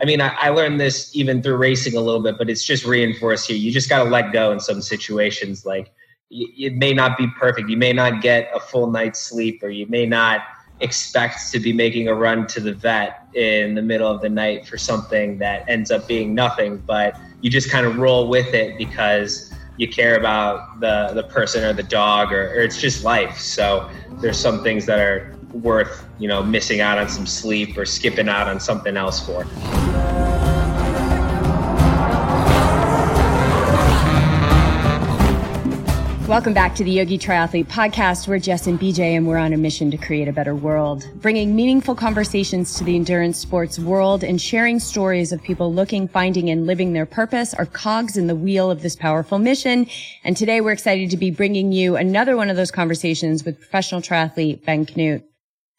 [0.00, 2.84] I mean, I, I, learned this even through racing a little bit, but it's just
[2.84, 3.56] reinforced here.
[3.56, 5.66] You just got to let go in some situations.
[5.66, 5.92] Like
[6.30, 7.68] it may not be perfect.
[7.68, 10.42] You may not get a full night's sleep, or you may not
[10.78, 14.66] expect to be making a run to the vet in the middle of the night
[14.66, 16.78] for something that ends up being nothing.
[16.78, 21.64] But you just kind of roll with it because you care about the the person
[21.64, 23.38] or the dog, or, or it's just life.
[23.38, 27.84] So there's some things that are worth you know missing out on some sleep or
[27.84, 29.46] skipping out on something else for.
[36.30, 38.28] Welcome back to the Yogi Triathlete Podcast.
[38.28, 41.56] We're Jess and BJ, and we're on a mission to create a better world, bringing
[41.56, 46.68] meaningful conversations to the endurance sports world and sharing stories of people looking, finding, and
[46.68, 49.88] living their purpose are cogs in the wheel of this powerful mission.
[50.22, 54.00] And today we're excited to be bringing you another one of those conversations with professional
[54.00, 55.24] triathlete Ben Kanute.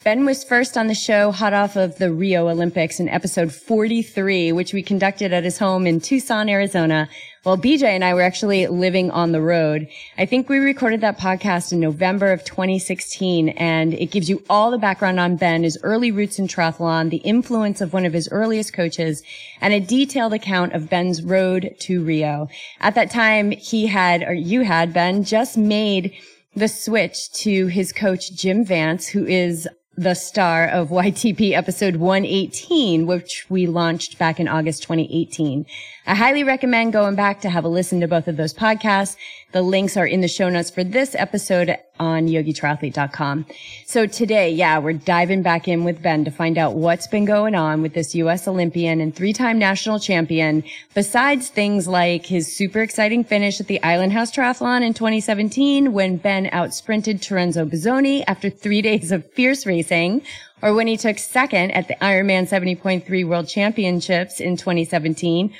[0.04, 4.52] Ben was first on the show hot off of the Rio Olympics in episode 43,
[4.52, 7.08] which we conducted at his home in Tucson, Arizona,
[7.44, 9.88] while BJ and I were actually living on the road.
[10.18, 14.72] I think we recorded that podcast in November of 2016, and it gives you all
[14.72, 18.28] the background on Ben, his early roots in triathlon, the influence of one of his
[18.32, 19.22] earliest coaches,
[19.62, 22.50] and a detailed account of Ben's road to Rio.
[22.80, 26.12] At that time, he had, or you had, Ben, just made
[26.56, 29.68] the switch to his coach, Jim Vance, who is
[30.02, 35.68] the star of YTP episode 118, which we launched back in August 2018.
[36.08, 39.18] I highly recommend going back to have a listen to both of those podcasts.
[39.52, 43.46] The links are in the show notes for this episode on yogitriathlete.com.
[43.86, 47.54] So today, yeah, we're diving back in with Ben to find out what's been going
[47.54, 48.48] on with this U.S.
[48.48, 50.64] Olympian and three-time national champion,
[50.96, 56.18] besides things like his super exciting finish at the Island House Triathlon in 2017 when
[56.18, 60.24] Ben outsprinted Terenzo Bozzone after three days of fierce racing,
[60.64, 65.54] or when he took second at the Ironman 70.3 World Championships in 2017,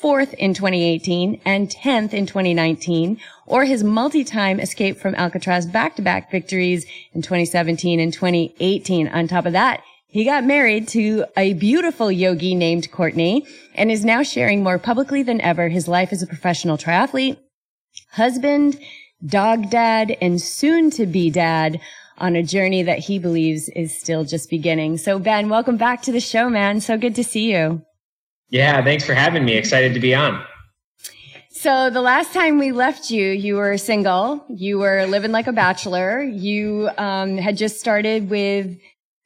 [0.00, 6.86] fourth in 2018, and 10th in 2019, or his multi-time escape from Alcatraz back-to-back victories
[7.12, 9.08] in 2017 and 2018.
[9.08, 14.04] On top of that, he got married to a beautiful yogi named Courtney and is
[14.04, 17.36] now sharing more publicly than ever his life as a professional triathlete,
[18.12, 18.78] husband,
[19.26, 21.80] dog dad, and soon to be dad
[22.18, 24.96] on a journey that he believes is still just beginning.
[24.96, 26.80] So Ben, welcome back to the show, man.
[26.80, 27.82] So good to see you.
[28.50, 29.56] Yeah, thanks for having me.
[29.56, 30.42] Excited to be on.
[31.50, 34.44] So the last time we left you, you were single.
[34.48, 36.22] You were living like a bachelor.
[36.22, 38.78] You um, had just started with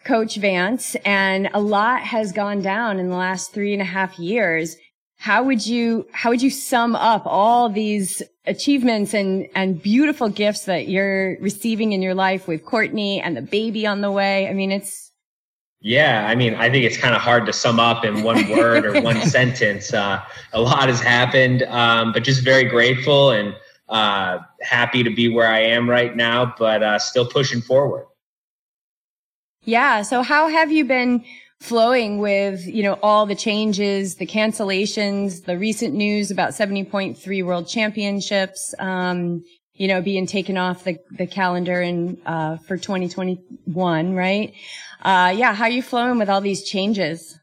[0.04, 4.18] Coach Vance, and a lot has gone down in the last three and a half
[4.18, 4.76] years.
[5.18, 10.64] How would you how would you sum up all these achievements and and beautiful gifts
[10.64, 14.48] that you're receiving in your life with Courtney and the baby on the way?
[14.48, 15.11] I mean, it's
[15.82, 18.86] yeah, I mean, I think it's kind of hard to sum up in one word
[18.86, 19.92] or one sentence.
[19.92, 20.22] Uh,
[20.52, 23.54] a lot has happened, um, but just very grateful and
[23.88, 28.06] uh, happy to be where I am right now, but uh, still pushing forward.
[29.64, 30.02] Yeah.
[30.02, 31.24] So, how have you been
[31.60, 37.66] flowing with you know all the changes, the cancellations, the recent news about 70.3 World
[37.66, 38.72] Championships?
[38.78, 39.42] Um,
[39.82, 44.54] you know, being taken off the, the calendar and, uh, for 2021, right?
[45.04, 47.36] Uh, yeah, how are you flowing with all these changes?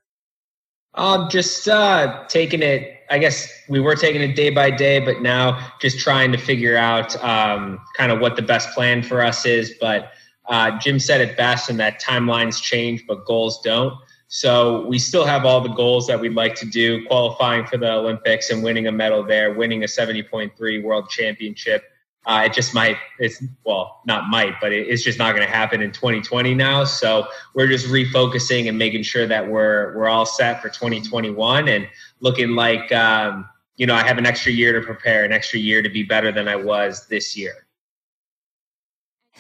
[0.94, 5.22] Um, just, uh, taking it, I guess we were taking it day by day, but
[5.22, 9.46] now just trying to figure out, um, kind of what the best plan for us
[9.46, 9.74] is.
[9.78, 10.14] But,
[10.48, 13.96] uh, Jim said it best and that timelines change, but goals don't.
[14.30, 17.92] So we still have all the goals that we'd like to do, qualifying for the
[17.92, 21.84] Olympics and winning a medal there, winning a 70.3 world championship,
[22.26, 25.52] uh, it just might, it's well, not might, but it, it's just not going to
[25.52, 26.84] happen in 2020 now.
[26.84, 31.88] So we're just refocusing and making sure that we're we're all set for 2021 and
[32.20, 33.48] looking like um,
[33.78, 36.32] you know I have an extra year to prepare, an extra year to be better
[36.32, 37.66] than I was this year.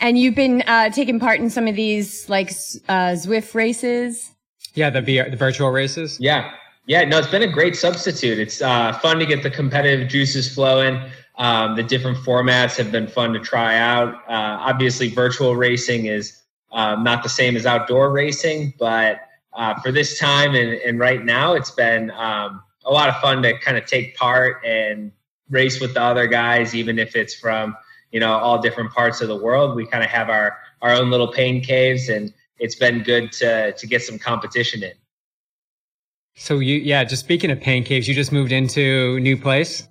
[0.01, 2.49] And you've been uh, taking part in some of these like
[2.87, 4.31] uh, Zwift races.
[4.73, 6.17] Yeah, the VR, the virtual races.
[6.19, 6.53] Yeah,
[6.85, 7.03] yeah.
[7.03, 8.39] No, it's been a great substitute.
[8.39, 11.01] It's uh, fun to get the competitive juices flowing.
[11.39, 14.13] Um, the different formats have been fun to try out.
[14.27, 16.43] Uh, obviously, virtual racing is
[16.73, 19.21] um, not the same as outdoor racing, but
[19.53, 23.41] uh, for this time and, and, right now, it's been um, a lot of fun
[23.41, 25.11] to kind of take part and
[25.49, 27.75] race with the other guys, even if it's from
[28.11, 29.75] you know all different parts of the world.
[29.75, 33.71] We kind of have our our own little pain caves, and it's been good to
[33.71, 34.93] to get some competition in.
[36.35, 39.87] So you, yeah, just speaking of pain caves, you just moved into new place,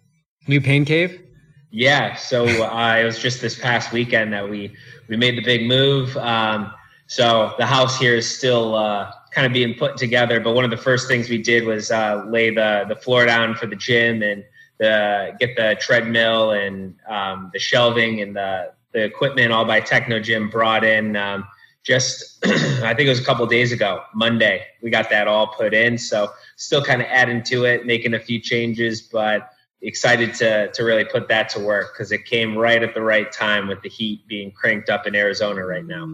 [0.47, 1.21] new pain cave.
[1.71, 4.75] Yeah, so uh, it was just this past weekend that we
[5.09, 6.17] we made the big move.
[6.17, 6.73] Um,
[7.07, 10.41] so the house here is still uh, kind of being put together.
[10.41, 13.55] But one of the first things we did was uh, lay the the floor down
[13.55, 14.45] for the gym and
[14.79, 20.51] the get the treadmill and um, the shelving and the the equipment all by Technogym
[20.51, 21.17] brought in.
[21.17, 21.47] Um,
[21.83, 24.65] just I think it was a couple days ago, Monday.
[24.83, 25.99] We got that all put in.
[25.99, 29.51] So still kind of adding to it, making a few changes, but
[29.83, 33.31] excited to to really put that to work because it came right at the right
[33.31, 36.09] time with the heat being cranked up in Arizona right now.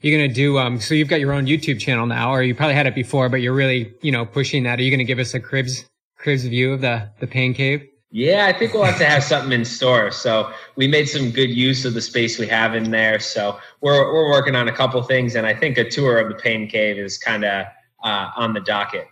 [0.00, 2.74] You're gonna do um so you've got your own YouTube channel now, or you probably
[2.74, 4.78] had it before, but you're really, you know, pushing that.
[4.78, 5.86] Are you gonna give us a cribs
[6.16, 7.88] cribs view of the the pain cave?
[8.10, 10.12] Yeah, I think we'll have to have something in store.
[10.12, 13.18] So we made some good use of the space we have in there.
[13.18, 16.36] So we're we're working on a couple things, and I think a tour of the
[16.36, 17.66] pain cave is kind of
[18.04, 19.08] uh, on the docket.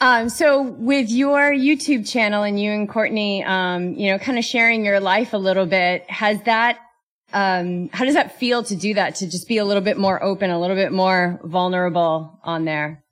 [0.00, 4.44] Um, so with your YouTube channel and you and Courtney, um, you know, kind of
[4.44, 6.78] sharing your life a little bit, has that,
[7.32, 9.16] um, how does that feel to do that?
[9.16, 13.02] To just be a little bit more open, a little bit more vulnerable on there?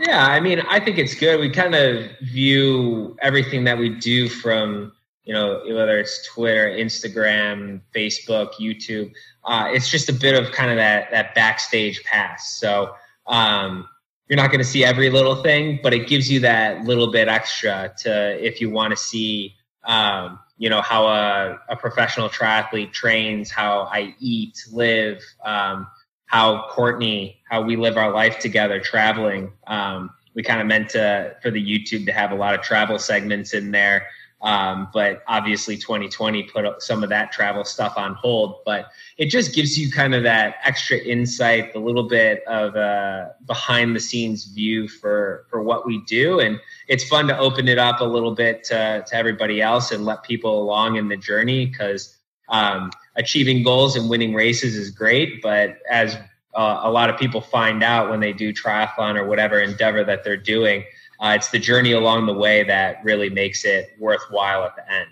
[0.00, 1.40] Yeah, I mean, I think it's good.
[1.40, 4.92] We kind of view everything that we do from,
[5.24, 9.12] you know, whether it's Twitter, Instagram, Facebook, YouTube.
[9.44, 12.58] Uh, it's just a bit of kind of that that backstage pass.
[12.58, 12.94] So,
[13.26, 13.88] um,
[14.28, 17.28] you're not going to see every little thing, but it gives you that little bit
[17.28, 22.92] extra to if you want to see, um, you know, how a, a, professional triathlete
[22.92, 25.86] trains, how I eat, live, um,
[26.26, 29.52] how Courtney, how we live our life together, traveling.
[29.68, 32.98] Um, we kind of meant to for the YouTube to have a lot of travel
[32.98, 34.08] segments in there.
[34.46, 38.86] Um, but obviously 2020 put some of that travel stuff on hold, but
[39.18, 43.96] it just gives you kind of that extra insight, a little bit of a behind
[43.96, 46.38] the scenes view for, for what we do.
[46.38, 50.04] And it's fun to open it up a little bit to, to everybody else and
[50.04, 52.16] let people along in the journey because
[52.48, 55.42] um, achieving goals and winning races is great.
[55.42, 56.16] But as
[56.54, 60.22] uh, a lot of people find out when they do triathlon or whatever endeavor that
[60.22, 60.84] they're doing,
[61.20, 65.08] uh, it's the journey along the way that really makes it worthwhile at the end.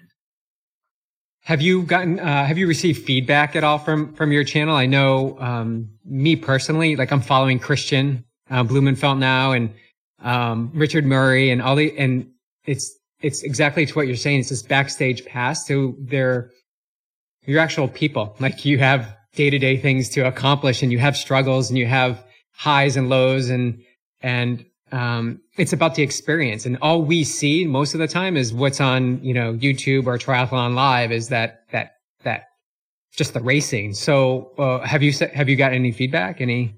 [1.43, 4.75] Have you gotten, uh, have you received feedback at all from, from your channel?
[4.75, 9.73] I know, um, me personally, like I'm following Kristian uh, Blummenfelt now and,
[10.23, 12.31] um, Richard Murray and all the, and
[12.65, 14.41] it's, it's exactly to what you're saying.
[14.41, 15.67] It's this backstage pass.
[15.67, 16.51] to their
[17.47, 18.37] your actual people.
[18.41, 21.87] Like you have day to day things to accomplish and you have struggles and you
[21.87, 23.83] have highs and lows and,
[24.21, 26.67] and um, it's about the experience.
[26.67, 30.19] And all we see most of the time is what's on, you know, YouTube or
[30.19, 32.45] Triathlon Live is that, that, that
[33.13, 33.95] just the racing.
[33.95, 36.41] So, uh, have you, have you got any feedback?
[36.41, 36.75] Any?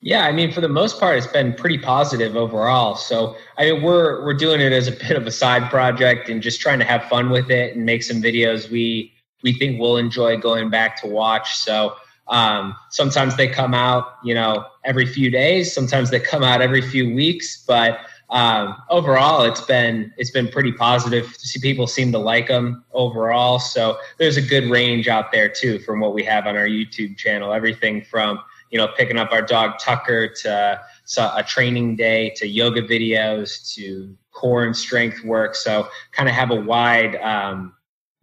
[0.00, 2.96] Yeah, I mean, for the most part, it's been pretty positive overall.
[2.96, 6.42] So, I mean, we're we're doing it as a bit of a side project and
[6.42, 9.12] just trying to have fun with it and make some videos we
[9.42, 11.56] we think we'll enjoy going back to watch.
[11.56, 11.96] So,
[12.28, 15.72] um, sometimes they come out, you know, every few days.
[15.72, 17.64] Sometimes they come out every few weeks.
[17.66, 17.98] But
[18.30, 21.26] um, overall, it's been it's been pretty positive.
[21.36, 23.58] See, people seem to like them overall.
[23.58, 27.16] So there's a good range out there too from what we have on our YouTube
[27.16, 27.52] channel.
[27.52, 28.40] Everything from
[28.70, 30.80] you know picking up our dog Tucker to
[31.18, 35.54] a training day to yoga videos to core and strength work.
[35.54, 37.74] So kind of have a wide um,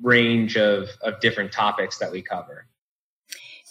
[0.01, 2.67] range of of different topics that we cover.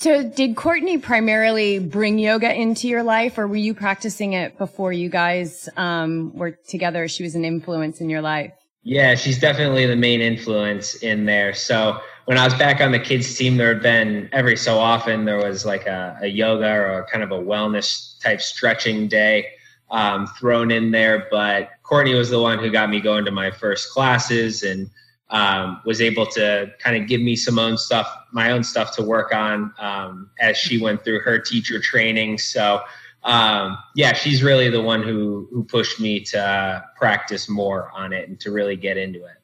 [0.02, 4.92] So did Courtney primarily bring yoga into your life or were you practicing it before
[4.92, 7.06] you guys um, were together?
[7.06, 8.52] She was an influence in your life.
[8.82, 11.54] Yeah, she's definitely the main influence in there.
[11.54, 15.24] So when I was back on the kids team, there had been every so often
[15.24, 19.50] there was like a, a yoga or kind of a wellness type stretching day
[19.92, 21.28] um, thrown in there.
[21.30, 24.90] But Courtney was the one who got me going to my first classes and
[25.32, 29.02] um, was able to kind of give me some own stuff, my own stuff to
[29.02, 32.38] work on um, as she went through her teacher training.
[32.38, 32.82] So,
[33.24, 38.28] um, yeah, she's really the one who who pushed me to practice more on it
[38.28, 39.36] and to really get into it.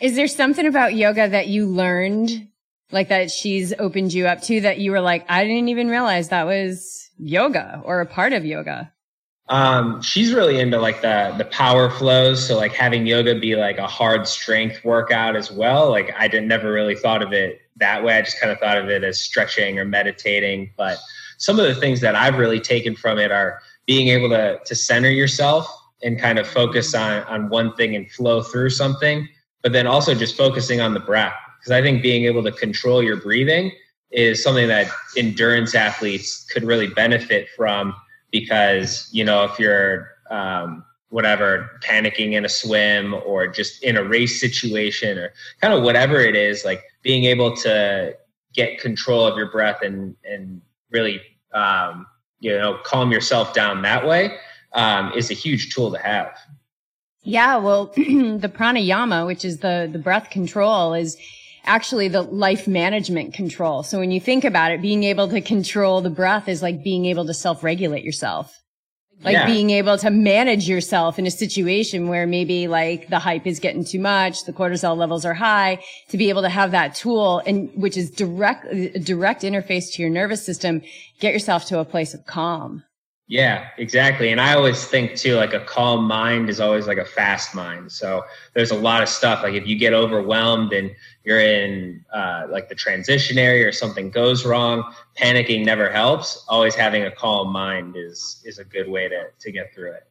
[0.00, 2.48] Is there something about yoga that you learned,
[2.90, 6.30] like that she's opened you up to, that you were like, I didn't even realize
[6.30, 8.90] that was yoga or a part of yoga?
[9.52, 12.48] Um, she's really into like the the power flows.
[12.48, 15.90] So like having yoga be like a hard strength workout as well.
[15.90, 18.16] Like I didn't never really thought of it that way.
[18.16, 20.72] I just kind of thought of it as stretching or meditating.
[20.78, 20.96] But
[21.36, 24.74] some of the things that I've really taken from it are being able to to
[24.74, 25.68] center yourself
[26.02, 29.28] and kind of focus on on one thing and flow through something,
[29.62, 31.34] but then also just focusing on the breath.
[31.58, 33.70] Because I think being able to control your breathing
[34.12, 37.94] is something that endurance athletes could really benefit from
[38.32, 44.02] because you know if you're um, whatever panicking in a swim or just in a
[44.02, 48.16] race situation or kind of whatever it is like being able to
[48.54, 50.60] get control of your breath and and
[50.90, 51.20] really
[51.54, 52.06] um,
[52.40, 54.36] you know calm yourself down that way
[54.72, 56.36] um, is a huge tool to have.
[57.22, 61.16] Yeah, well, the pranayama, which is the the breath control, is
[61.64, 63.82] actually the life management control.
[63.82, 67.06] So when you think about it, being able to control the breath is like being
[67.06, 68.52] able to self regulate yourself.
[69.24, 69.46] Like yeah.
[69.46, 73.84] being able to manage yourself in a situation where maybe like the hype is getting
[73.84, 77.70] too much, the cortisol levels are high, to be able to have that tool and
[77.76, 80.82] which is direct, a direct interface to your nervous system,
[81.20, 82.82] get yourself to a place of calm.
[83.28, 84.30] Yeah, exactly.
[84.30, 87.90] And I always think too, like a calm mind is always like a fast mind.
[87.90, 88.24] So
[88.54, 89.42] there's a lot of stuff.
[89.42, 90.90] Like if you get overwhelmed and
[91.24, 96.44] you're in uh, like the transition area or something goes wrong, panicking never helps.
[96.48, 100.02] Always having a calm mind is is a good way to to get through it.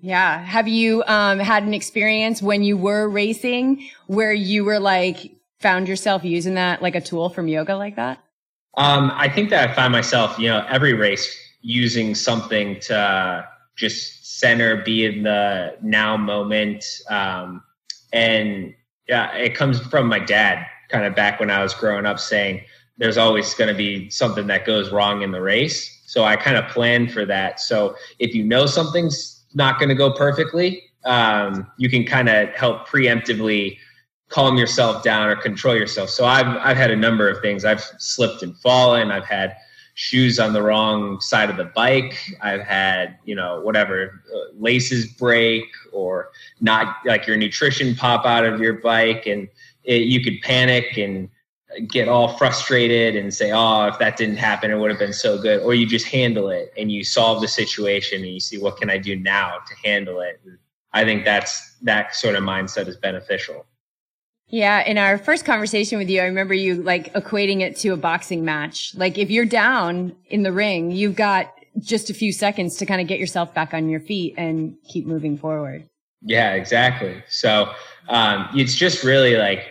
[0.00, 0.42] Yeah.
[0.42, 5.86] Have you um, had an experience when you were racing where you were like found
[5.86, 8.18] yourself using that like a tool from yoga like that?
[8.76, 14.38] Um, I think that I find myself, you know, every race using something to just
[14.40, 16.84] center, be in the now moment.
[17.08, 17.62] Um,
[18.12, 18.74] and
[19.08, 22.62] yeah, it comes from my dad, kind of back when I was growing up, saying
[22.98, 26.02] there's always going to be something that goes wrong in the race.
[26.06, 27.60] So I kind of plan for that.
[27.60, 32.50] So if you know something's not going to go perfectly, um, you can kind of
[32.50, 33.78] help preemptively
[34.28, 36.10] calm yourself down or control yourself.
[36.10, 37.64] So I've I've had a number of things.
[37.64, 39.10] I've slipped and fallen.
[39.10, 39.56] I've had
[39.94, 42.18] shoes on the wrong side of the bike.
[42.40, 46.30] I've had, you know, whatever uh, laces break or
[46.60, 49.48] not like your nutrition pop out of your bike and
[49.84, 51.28] it, you could panic and
[51.88, 55.40] get all frustrated and say, oh, if that didn't happen, it would have been so
[55.40, 55.62] good.
[55.62, 58.90] Or you just handle it and you solve the situation and you see what can
[58.90, 60.40] I do now to handle it.
[60.92, 63.66] I think that's that sort of mindset is beneficial.
[64.52, 67.96] Yeah, in our first conversation with you, I remember you like equating it to a
[67.96, 68.94] boxing match.
[68.94, 73.00] Like if you're down in the ring, you've got just a few seconds to kind
[73.00, 75.88] of get yourself back on your feet and keep moving forward.
[76.20, 77.24] Yeah, exactly.
[77.30, 77.72] So
[78.10, 79.68] um, it's just really like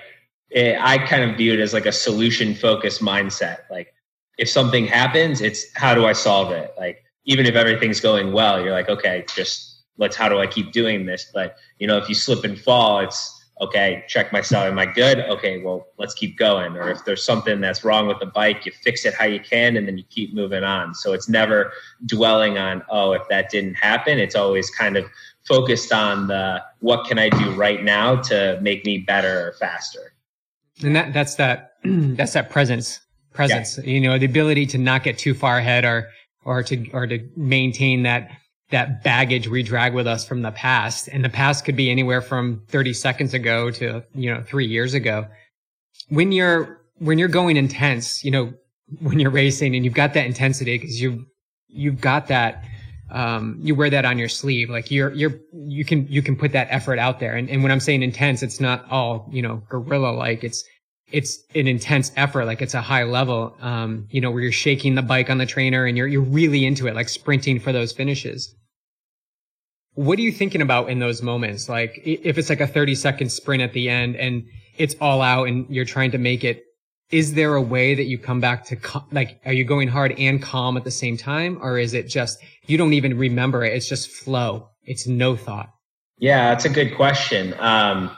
[0.49, 3.57] it, I kind of view it as like a solution focused mindset.
[3.69, 3.93] Like
[4.39, 6.73] if something happens, it's how do I solve it?
[6.75, 10.71] Like even if everything's going well, you're like, okay, just let's how do I keep
[10.71, 11.29] doing this?
[11.31, 14.65] But you know, if you slip and fall, it's okay, check myself.
[14.65, 15.19] Am I good?
[15.19, 16.75] Okay, well, let's keep going.
[16.75, 19.77] Or if there's something that's wrong with the bike, you fix it how you can
[19.77, 20.95] and then you keep moving on.
[20.95, 21.71] So it's never
[22.07, 24.17] dwelling on, oh, if that didn't happen.
[24.17, 25.05] It's always kind of
[25.47, 30.13] focused on the what can I do right now to make me better or faster.
[30.83, 32.99] And that that's that that's that presence.
[33.33, 33.77] Presence.
[33.77, 33.85] Yeah.
[33.85, 36.09] You know, the ability to not get too far ahead or
[36.43, 38.29] or to or to maintain that
[38.71, 41.07] that baggage we drag with us from the past.
[41.09, 44.93] And the past could be anywhere from 30 seconds ago to, you know, three years
[44.93, 45.27] ago.
[46.09, 48.53] When you're, when you're going intense, you know,
[48.99, 51.25] when you're racing and you've got that intensity because you,
[51.67, 52.65] you've got that,
[53.09, 54.69] um, you wear that on your sleeve.
[54.69, 57.35] Like you're, you're, you can, you can put that effort out there.
[57.35, 60.63] And, and when I'm saying intense, it's not all, you know, gorilla like it's,
[61.11, 62.45] it's an intense effort.
[62.45, 65.45] Like it's a high level, um, you know, where you're shaking the bike on the
[65.45, 68.53] trainer and you're, you're really into it, like sprinting for those finishes.
[69.93, 71.67] What are you thinking about in those moments?
[71.67, 74.43] Like if it's like a 30 second sprint at the end and
[74.77, 76.63] it's all out and you're trying to make it,
[77.11, 78.77] is there a way that you come back to
[79.11, 81.59] like, are you going hard and calm at the same time?
[81.61, 83.73] Or is it just, you don't even remember it.
[83.73, 84.69] It's just flow.
[84.83, 85.69] It's no thought.
[86.17, 87.53] Yeah, that's a good question.
[87.59, 88.15] Um,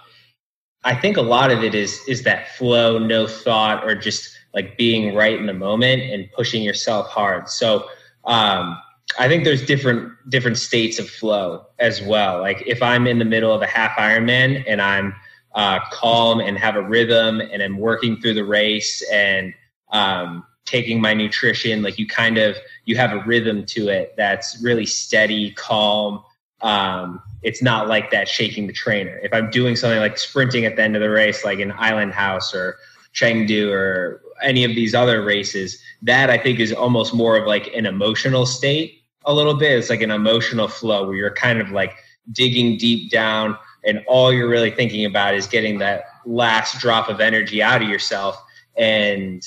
[0.83, 4.77] I think a lot of it is, is that flow, no thought, or just like
[4.77, 7.49] being right in the moment and pushing yourself hard.
[7.49, 7.87] So,
[8.25, 8.77] um,
[9.19, 12.41] I think there's different different states of flow as well.
[12.41, 15.13] Like if I'm in the middle of a half Ironman and I'm
[15.55, 19.53] uh, calm and have a rhythm and I'm working through the race and
[19.91, 24.59] um, taking my nutrition, like you kind of you have a rhythm to it that's
[24.63, 26.23] really steady, calm.
[26.63, 29.20] Um, it's not like that shaking the trainer.
[29.22, 32.13] If I'm doing something like sprinting at the end of the race, like in Island
[32.13, 32.77] House or
[33.13, 37.67] Chengdu or any of these other races, that I think is almost more of like
[37.75, 39.77] an emotional state a little bit.
[39.77, 41.93] It's like an emotional flow where you're kind of like
[42.32, 47.20] digging deep down and all you're really thinking about is getting that last drop of
[47.20, 48.41] energy out of yourself
[48.77, 49.46] and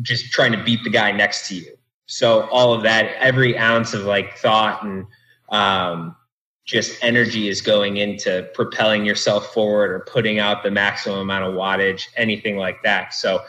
[0.00, 1.76] just trying to beat the guy next to you.
[2.06, 5.06] So all of that, every ounce of like thought and
[5.50, 6.16] um,
[6.64, 11.54] just energy is going into propelling yourself forward or putting out the maximum amount of
[11.54, 13.12] wattage, anything like that.
[13.14, 13.40] So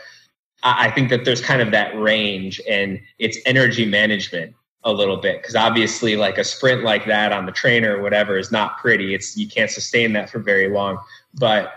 [0.64, 5.42] I think that there's kind of that range and it's energy management a little bit.
[5.42, 9.14] Because obviously like a sprint like that on the trainer or whatever is not pretty.
[9.14, 10.98] It's you can't sustain that for very long.
[11.36, 11.74] But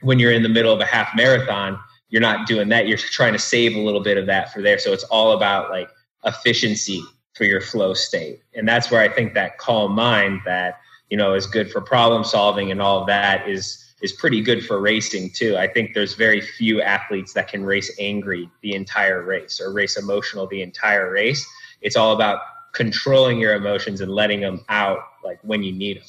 [0.00, 1.78] when you're in the middle of a half marathon
[2.12, 2.86] you're not doing that.
[2.86, 4.78] You're trying to save a little bit of that for there.
[4.78, 5.88] So it's all about like
[6.24, 7.02] efficiency
[7.34, 8.42] for your flow state.
[8.54, 12.24] And that's where I think that calm mind that, you know, is good for problem
[12.24, 15.56] solving and all of that is is pretty good for racing too.
[15.56, 19.96] I think there's very few athletes that can race angry the entire race or race
[19.96, 21.46] emotional the entire race.
[21.80, 22.40] It's all about
[22.72, 26.06] controlling your emotions and letting them out like when you need them.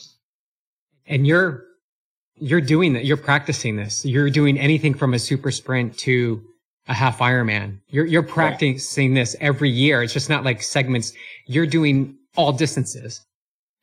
[1.05, 1.65] And you're
[2.35, 3.05] you're doing that.
[3.05, 4.03] You're practicing this.
[4.05, 6.43] You're doing anything from a super sprint to
[6.87, 7.79] a half Ironman.
[7.87, 10.03] You're you're practicing this every year.
[10.03, 11.13] It's just not like segments.
[11.45, 13.21] You're doing all distances.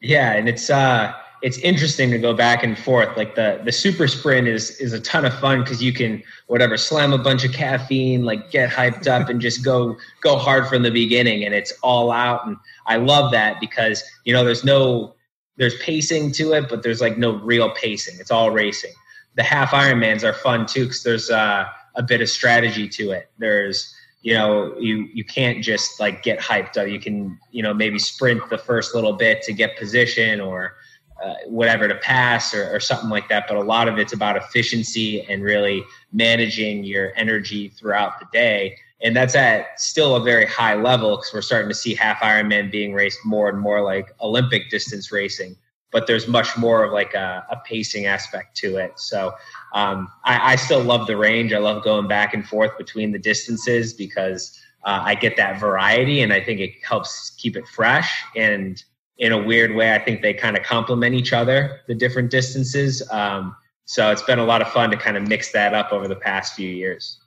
[0.00, 3.16] Yeah, and it's uh it's interesting to go back and forth.
[3.16, 6.76] Like the the super sprint is is a ton of fun because you can whatever
[6.76, 10.82] slam a bunch of caffeine, like get hyped up and just go go hard from
[10.82, 12.46] the beginning, and it's all out.
[12.46, 15.14] And I love that because you know there's no
[15.56, 18.18] there's pacing to it, but there's like no real pacing.
[18.20, 18.92] It's all racing.
[19.36, 23.30] The half Ironmans are fun too because there's uh, a bit of strategy to it.
[23.38, 26.88] There's you know you you can't just like get hyped up.
[26.88, 30.74] You can you know maybe sprint the first little bit to get position or
[31.22, 33.44] uh, whatever to pass or, or, something like that.
[33.46, 38.78] But a lot of it's about efficiency and really managing your energy throughout the day.
[39.02, 42.70] And that's at still a very high level because we're starting to see half Ironman
[42.70, 45.56] being raced more and more like Olympic distance racing.
[45.90, 48.98] But there's much more of like a, a pacing aspect to it.
[48.98, 49.34] So
[49.72, 51.52] um, I, I, still love the range.
[51.52, 56.22] I love going back and forth between the distances because uh, I get that variety
[56.22, 58.82] and I think it helps keep it fresh and
[59.20, 63.06] in a weird way, I think they kind of complement each other, the different distances.
[63.10, 66.08] Um, so it's been a lot of fun to kind of mix that up over
[66.08, 67.18] the past few years.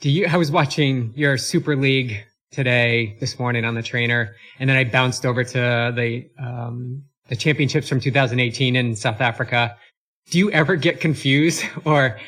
[0.00, 0.26] Do you?
[0.26, 4.84] I was watching your Super League today, this morning on the trainer, and then I
[4.84, 9.76] bounced over to the um, the championships from 2018 in South Africa.
[10.30, 12.18] Do you ever get confused, or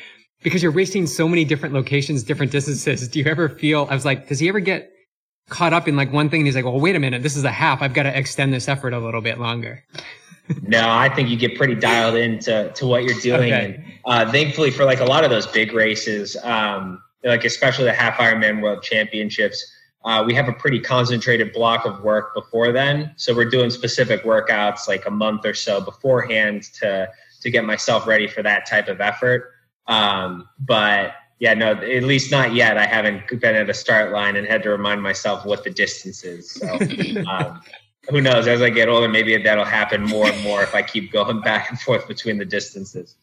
[0.43, 3.07] because you're racing so many different locations, different distances?
[3.07, 3.87] Do you ever feel?
[3.89, 4.91] I was like, does he ever get
[5.49, 7.43] caught up in like one thing and he's like, well, wait a minute, this is
[7.43, 7.81] a half.
[7.81, 9.83] I've got to extend this effort a little bit longer.
[10.61, 13.53] no, I think you get pretty dialed into to what you're doing.
[13.53, 13.75] Okay.
[13.75, 17.93] And uh, thankfully for like a lot of those big races, um, like especially the
[17.93, 19.73] half Ironman World Championships,
[20.05, 23.13] uh, we have a pretty concentrated block of work before then.
[23.17, 27.09] So we're doing specific workouts like a month or so beforehand to
[27.41, 29.51] to get myself ready for that type of effort.
[29.87, 32.77] Um, but yeah, no, at least not yet.
[32.77, 36.23] I haven't been at a start line and had to remind myself what the distance
[36.23, 36.51] is.
[36.51, 36.67] So,
[37.29, 37.61] um,
[38.09, 38.47] who knows?
[38.47, 41.69] As I get older, maybe that'll happen more and more if I keep going back
[41.69, 43.15] and forth between the distances.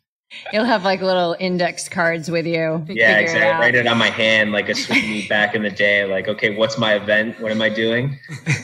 [0.53, 2.85] You'll have like little index cards with you.
[2.89, 3.49] Yeah, exactly.
[3.49, 6.05] It Write it on my hand like a sweet meat back in the day.
[6.05, 7.41] Like, okay, what's my event?
[7.41, 8.19] What am I doing?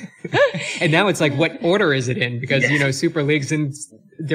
[0.81, 2.41] and now it's like, what order is it in?
[2.41, 2.71] Because yeah.
[2.71, 3.73] you know, Super League's in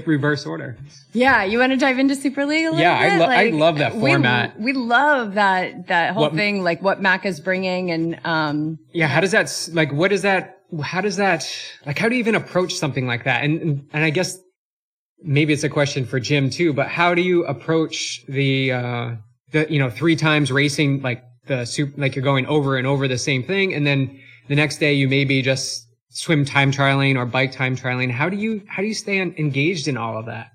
[0.06, 0.78] reverse order.
[1.14, 3.14] Yeah, you want to dive into Super League a little yeah, bit?
[3.14, 4.60] I, lo- like, I love that format.
[4.60, 8.80] We, we love that that whole what, thing, like what Mac is bringing, and um.
[8.92, 9.92] Yeah, how does that like?
[9.92, 10.60] What is that?
[10.82, 11.50] How does that
[11.86, 11.98] like?
[11.98, 13.44] How do you even approach something like that?
[13.44, 14.40] And and, and I guess
[15.22, 16.74] maybe it's a question for Jim too.
[16.74, 19.16] But how do you approach the uh
[19.52, 23.08] the you know three times racing like the soup like you're going over and over
[23.08, 27.26] the same thing, and then the next day you maybe just swim time trialing or
[27.26, 28.10] bike time trialing.
[28.12, 30.52] How do you how do you stay engaged in all of that?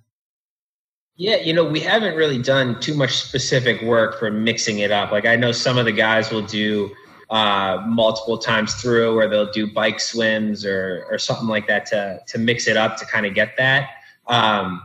[1.17, 5.13] Yeah, you know, we haven't really done too much specific work for mixing it up.
[5.13, 6.91] Like I know some of the guys will do
[7.29, 12.21] uh, multiple times through, or they'll do bike swims or or something like that to
[12.27, 13.91] to mix it up to kind of get that.
[14.31, 14.81] Um,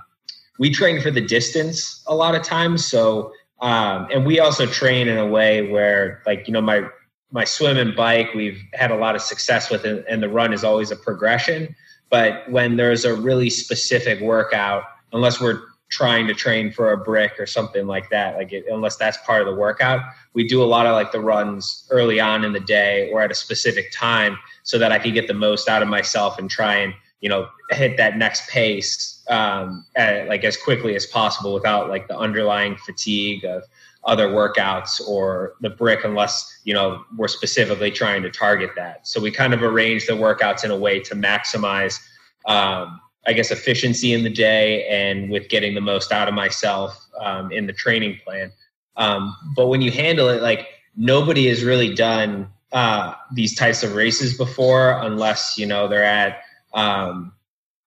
[0.59, 3.31] we train for the distance a lot of times, so
[3.61, 6.83] um, and we also train in a way where, like, you know, my
[7.31, 10.53] my swim and bike we've had a lot of success with it and the run
[10.53, 11.75] is always a progression.
[12.09, 17.33] But when there's a really specific workout unless we're trying to train for a brick
[17.39, 20.01] or something like that like it, unless that's part of the workout
[20.33, 23.31] we do a lot of like the runs early on in the day or at
[23.31, 26.75] a specific time so that i can get the most out of myself and try
[26.75, 31.89] and you know hit that next pace um, at, like as quickly as possible without
[31.89, 33.63] like the underlying fatigue of
[34.03, 39.07] other workouts or the brick unless you know we're specifically trying to target that.
[39.07, 41.99] So we kind of arrange the workouts in a way to maximize
[42.45, 47.07] um, i guess efficiency in the day and with getting the most out of myself
[47.19, 48.51] um, in the training plan.
[48.97, 53.95] Um, but when you handle it like nobody has really done uh, these types of
[53.95, 56.41] races before unless you know they're at
[56.73, 57.33] um,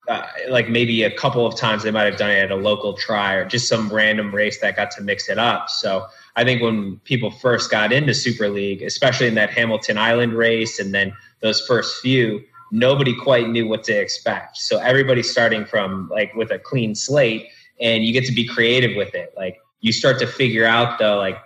[0.08, 2.94] uh, like maybe a couple of times they might have done it at a local
[2.94, 5.68] tri or just some random race that got to mix it up.
[5.68, 10.32] So I think when people first got into Super League, especially in that Hamilton Island
[10.32, 14.56] race and then those first few, nobody quite knew what to expect.
[14.56, 17.48] So everybody's starting from like with a clean slate
[17.80, 19.34] and you get to be creative with it.
[19.36, 21.38] Like you start to figure out though, like,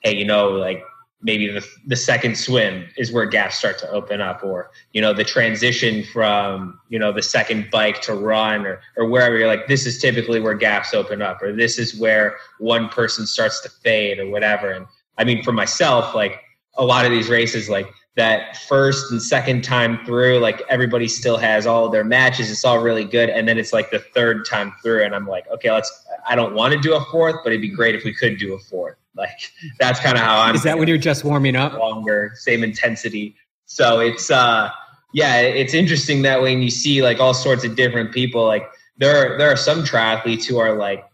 [0.00, 0.84] hey, you know, like
[1.22, 5.12] maybe the, the second swim is where gaps start to open up or you know
[5.12, 9.66] the transition from you know the second bike to run or, or wherever you're like
[9.68, 13.68] this is typically where gaps open up or this is where one person starts to
[13.68, 14.70] fade or whatever.
[14.70, 14.86] And
[15.18, 16.40] i mean for myself like
[16.76, 21.38] a lot of these races like that first and second time through like everybody still
[21.38, 22.50] has all their matches.
[22.50, 23.30] It's all really good.
[23.30, 26.54] And then it's like the third time through and i'm like okay let's i don't
[26.54, 28.96] want to do a fourth but it'd be great if we could do a fourth
[29.16, 30.54] like that's kind of how I'm.
[30.54, 31.74] Is that when you're just warming up?
[31.74, 33.36] Longer, same intensity.
[33.66, 34.70] So it's uh,
[35.12, 39.34] yeah, it's interesting that when you see like all sorts of different people, like there
[39.34, 41.04] are, there are some triathletes who are like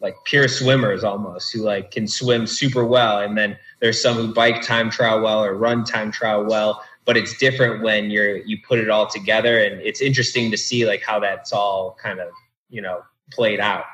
[0.00, 4.32] like pure swimmers almost who like can swim super well and then there's some who
[4.32, 8.56] bike time trial well or run time trial well but it's different when you're you
[8.66, 12.28] put it all together and it's interesting to see like how that's all kind of
[12.70, 13.84] you know played out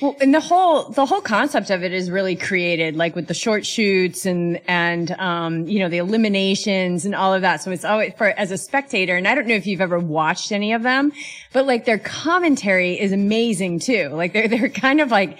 [0.00, 3.34] well, and the whole the whole concept of it is really created, like with the
[3.34, 7.62] short shoots and and um, you know the eliminations and all of that.
[7.62, 10.52] So it's always for as a spectator, and I don't know if you've ever watched
[10.52, 11.12] any of them,
[11.52, 14.10] but like their commentary is amazing too.
[14.10, 15.38] Like they're they're kind of like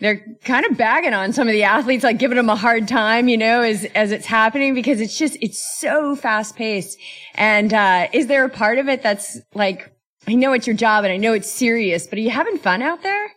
[0.00, 3.28] they're kind of bagging on some of the athletes, like giving them a hard time,
[3.28, 6.98] you know, as as it's happening because it's just it's so fast paced.
[7.36, 9.94] And uh, is there a part of it that's like
[10.28, 12.82] I know it's your job and I know it's serious, but are you having fun
[12.82, 13.30] out there?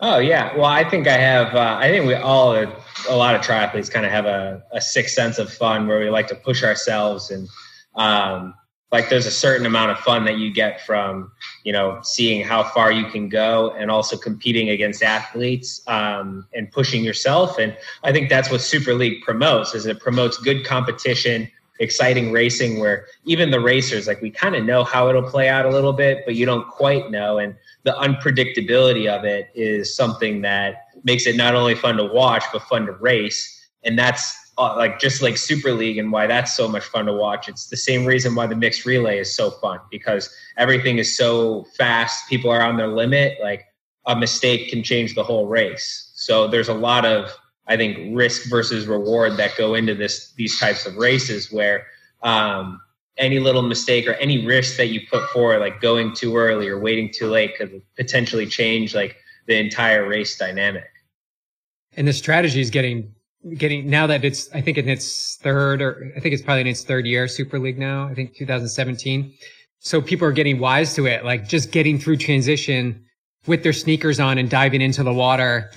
[0.00, 1.54] Oh yeah, well I think I have.
[1.54, 5.14] Uh, I think we all, a lot of triathletes, kind of have a, a sixth
[5.14, 7.48] sense of fun where we like to push ourselves and
[7.96, 8.54] um,
[8.92, 11.30] like there's a certain amount of fun that you get from
[11.64, 16.70] you know seeing how far you can go and also competing against athletes um, and
[16.72, 21.48] pushing yourself and i think that's what super league promotes is it promotes good competition
[21.80, 25.64] exciting racing where even the racers like we kind of know how it'll play out
[25.64, 27.38] a little bit but you don't quite know.
[27.38, 32.44] And the unpredictability of it is something that makes it not only fun to watch
[32.52, 33.56] but fun to race.
[33.82, 37.14] And that's uh, like just like super league and why that's so much fun to
[37.14, 37.48] watch.
[37.48, 41.64] It's the same reason why the mixed relay is so fun because everything is so
[41.78, 43.64] fast people are on their limit like
[44.06, 46.10] a mistake can change the whole race.
[46.14, 47.34] So there's a lot of
[47.66, 51.86] i think risk versus reward that go into this these types of races where
[52.22, 52.80] um,
[53.20, 56.78] any little mistake or any risk that you put forward, like going too early or
[56.78, 60.88] waiting too late, could potentially change like the entire race dynamic.
[61.96, 63.14] And the strategy is getting
[63.56, 66.66] getting now that it's I think in its third or I think it's probably in
[66.66, 68.08] its third year Super League now.
[68.08, 69.34] I think 2017.
[69.80, 73.04] So people are getting wise to it, like just getting through transition
[73.46, 75.70] with their sneakers on and diving into the water.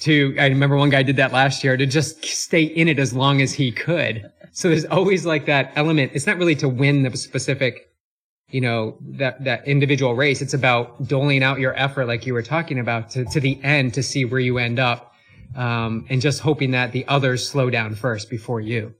[0.00, 3.14] To I remember one guy did that last year to just stay in it as
[3.14, 4.30] long as he could.
[4.52, 6.12] So there's always like that element.
[6.14, 7.90] It's not really to win the specific,
[8.50, 10.42] you know, that, that individual race.
[10.42, 13.94] It's about doling out your effort, like you were talking about to, to the end
[13.94, 15.14] to see where you end up.
[15.54, 18.94] Um, and just hoping that the others slow down first before you.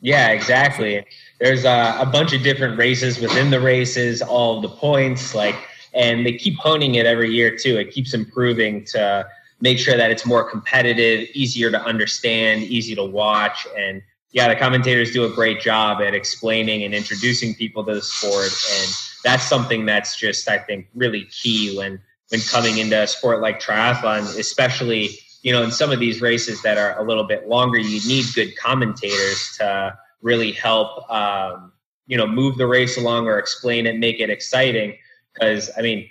[0.00, 1.06] Yeah, exactly.
[1.40, 5.56] There's a, a bunch of different races within the races, all the points, like,
[5.94, 7.78] and they keep honing it every year too.
[7.78, 9.26] It keeps improving to
[9.64, 14.56] make sure that it's more competitive, easier to understand, easy to watch, and yeah, the
[14.56, 18.92] commentators do a great job at explaining and introducing people to the sport, and
[19.24, 21.98] that's something that's just I think really key when
[22.28, 25.10] when coming into a sport like triathlon, especially
[25.42, 27.78] you know in some of these races that are a little bit longer.
[27.78, 31.72] You need good commentators to really help um,
[32.06, 34.98] you know move the race along or explain it, make it exciting.
[35.32, 36.10] Because I mean,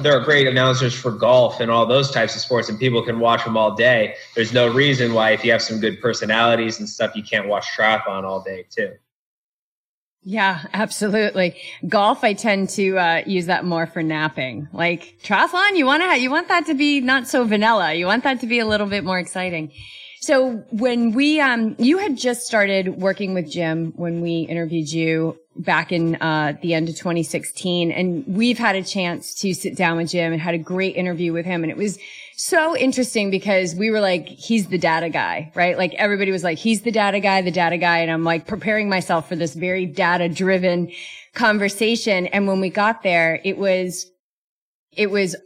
[0.00, 3.20] there are great announcers for golf and all those types of sports, and people can
[3.20, 4.16] watch them all day.
[4.34, 7.66] There's no reason why, if you have some good personalities and stuff, you can't watch
[7.76, 8.94] triathlon all day too.
[10.28, 11.54] Yeah, absolutely.
[11.86, 14.66] Golf, I tend to uh, use that more for napping.
[14.72, 17.94] Like triathlon, you want to you want that to be not so vanilla.
[17.94, 19.70] You want that to be a little bit more exciting.
[20.26, 25.38] So when we, um, you had just started working with Jim when we interviewed you
[25.54, 27.92] back in, uh, the end of 2016.
[27.92, 31.32] And we've had a chance to sit down with Jim and had a great interview
[31.32, 31.62] with him.
[31.62, 32.00] And it was
[32.36, 35.78] so interesting because we were like, he's the data guy, right?
[35.78, 37.98] Like everybody was like, he's the data guy, the data guy.
[37.98, 40.90] And I'm like preparing myself for this very data driven
[41.34, 42.26] conversation.
[42.26, 44.10] And when we got there, it was,
[44.90, 45.36] it was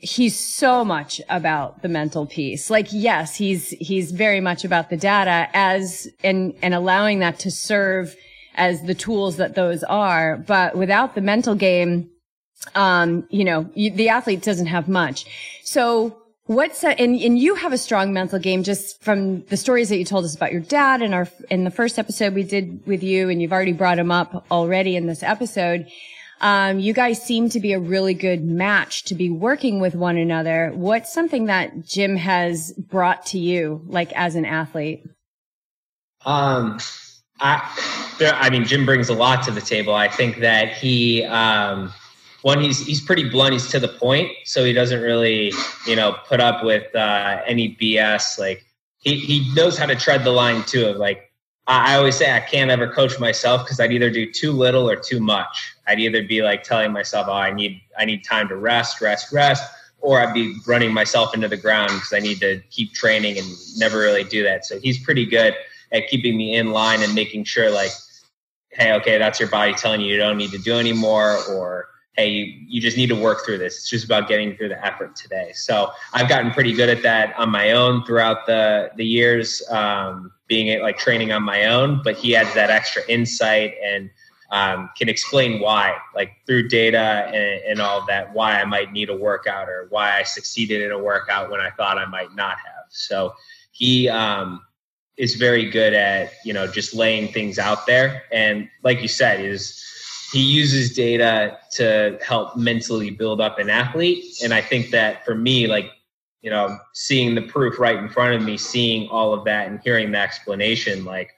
[0.00, 2.70] he's so much about the mental piece.
[2.70, 7.50] Like, yes, he's, he's very much about the data as, and, and allowing that to
[7.50, 8.16] serve
[8.54, 10.38] as the tools that those are.
[10.38, 12.10] But without the mental game,
[12.74, 15.26] um, you know, you, the athlete doesn't have much.
[15.64, 16.98] So what's that?
[16.98, 20.24] And, and you have a strong mental game just from the stories that you told
[20.24, 23.40] us about your dad and our, in the first episode we did with you, and
[23.40, 25.86] you've already brought him up already in this episode.
[26.40, 30.16] Um, you guys seem to be a really good match to be working with one
[30.16, 30.72] another.
[30.74, 35.04] What's something that Jim has brought to you, like as an athlete?
[36.24, 36.78] Um,
[37.40, 39.94] I, there, I mean, Jim brings a lot to the table.
[39.94, 41.92] I think that he, um,
[42.42, 43.52] one, he's he's pretty blunt.
[43.52, 45.52] He's to the point, so he doesn't really,
[45.86, 48.38] you know, put up with uh, any BS.
[48.38, 48.64] Like
[48.98, 50.86] he he knows how to tread the line too.
[50.86, 51.29] Of like,
[51.70, 54.96] I, always say, I can't ever coach myself because I'd either do too little or
[54.96, 55.72] too much.
[55.86, 59.32] I'd either be like telling myself, oh, I need I need time to rest, rest,
[59.32, 59.62] rest,
[60.00, 63.46] or I'd be running myself into the ground because I need to keep training and
[63.76, 64.64] never really do that.
[64.66, 65.54] So he's pretty good
[65.92, 67.92] at keeping me in line and making sure like,
[68.72, 72.28] hey, okay, that's your body telling you you don't need to do anymore, or hey,
[72.66, 73.78] you, just need to work through this.
[73.78, 75.52] It's just about getting through the effort today.
[75.54, 80.32] So I've gotten pretty good at that on my own throughout the the years, um,
[80.46, 82.00] being like training on my own.
[82.02, 84.10] But he adds that extra insight and
[84.50, 89.08] um, can explain why, like through data and, and all that, why I might need
[89.08, 92.56] a workout or why I succeeded in a workout when I thought I might not
[92.58, 92.86] have.
[92.88, 93.34] So
[93.70, 94.60] he um,
[95.16, 99.44] is very good at you know just laying things out there, and like you said,
[99.44, 99.84] is
[100.32, 104.24] he uses data to help mentally build up an athlete.
[104.42, 105.90] And I think that for me, like
[106.42, 109.78] you know, seeing the proof right in front of me, seeing all of that, and
[109.84, 111.34] hearing the explanation, like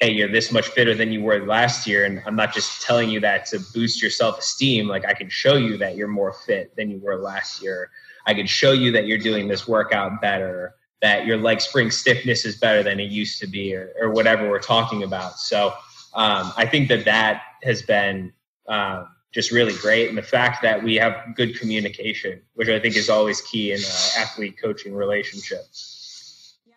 [0.00, 2.04] hey, you're this much fitter than you were last year.
[2.04, 4.88] And I'm not just telling you that to boost your self esteem.
[4.88, 7.90] Like I can show you that you're more fit than you were last year.
[8.26, 12.44] I can show you that you're doing this workout better, that your leg spring stiffness
[12.44, 15.38] is better than it used to be, or, or whatever we're talking about.
[15.38, 15.68] So
[16.14, 18.32] um, I think that that has been
[18.68, 20.08] um, just really great.
[20.08, 23.78] And the fact that we have good communication, which I think is always key in
[23.78, 25.62] an athlete coaching relationship.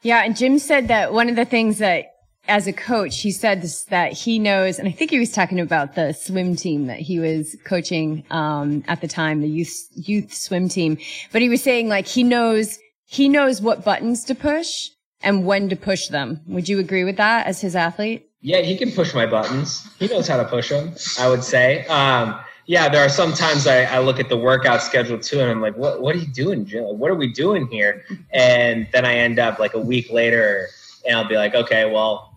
[0.01, 0.23] Yeah.
[0.23, 2.13] And Jim said that one of the things that
[2.47, 5.59] as a coach, he said this, that he knows, and I think he was talking
[5.59, 10.33] about the swim team that he was coaching um, at the time, the youth youth
[10.33, 10.97] swim team.
[11.31, 14.89] But he was saying like he knows he knows what buttons to push
[15.21, 16.41] and when to push them.
[16.47, 18.28] Would you agree with that as his athlete?
[18.41, 19.87] Yeah, he can push my buttons.
[19.99, 20.93] He knows how to push them.
[21.19, 21.85] I would say.
[21.87, 25.49] Um, yeah, there are some times I, I, look at the workout schedule too, and
[25.49, 26.83] I'm like, what What are you doing, Jim?
[26.83, 28.05] What are we doing here?
[28.31, 30.67] And then I end up like a week later,
[31.07, 32.29] and I'll be like, okay, well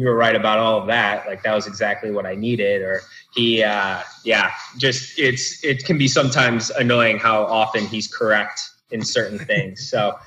[0.00, 1.26] you were right about all of that.
[1.26, 2.80] Like that was exactly what I needed.
[2.80, 3.02] Or
[3.34, 9.04] he, uh, yeah, just it's it can be sometimes annoying how often he's correct in
[9.04, 9.88] certain things.
[9.88, 10.18] So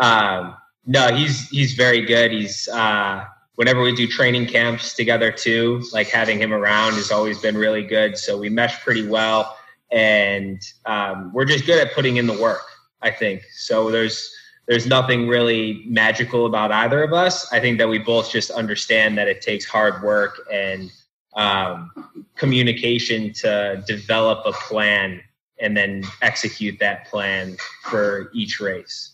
[0.00, 2.32] um, no, he's he's very good.
[2.32, 3.24] He's uh,
[3.56, 7.82] whenever we do training camps together too, like having him around has always been really
[7.82, 8.16] good.
[8.16, 9.56] So we mesh pretty well,
[9.90, 12.62] and um, we're just good at putting in the work.
[13.02, 13.90] I think so.
[13.90, 14.34] There's
[14.66, 17.52] there's nothing really magical about either of us.
[17.52, 20.92] I think that we both just understand that it takes hard work and
[21.34, 21.90] um,
[22.36, 25.22] communication to develop a plan
[25.60, 29.09] and then execute that plan for each race.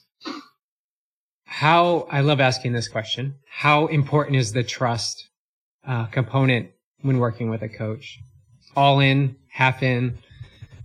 [1.56, 3.34] How I love asking this question.
[3.48, 5.30] How important is the trust
[5.88, 6.68] uh, component
[7.00, 8.18] when working with a coach?
[8.76, 10.18] All in, half in,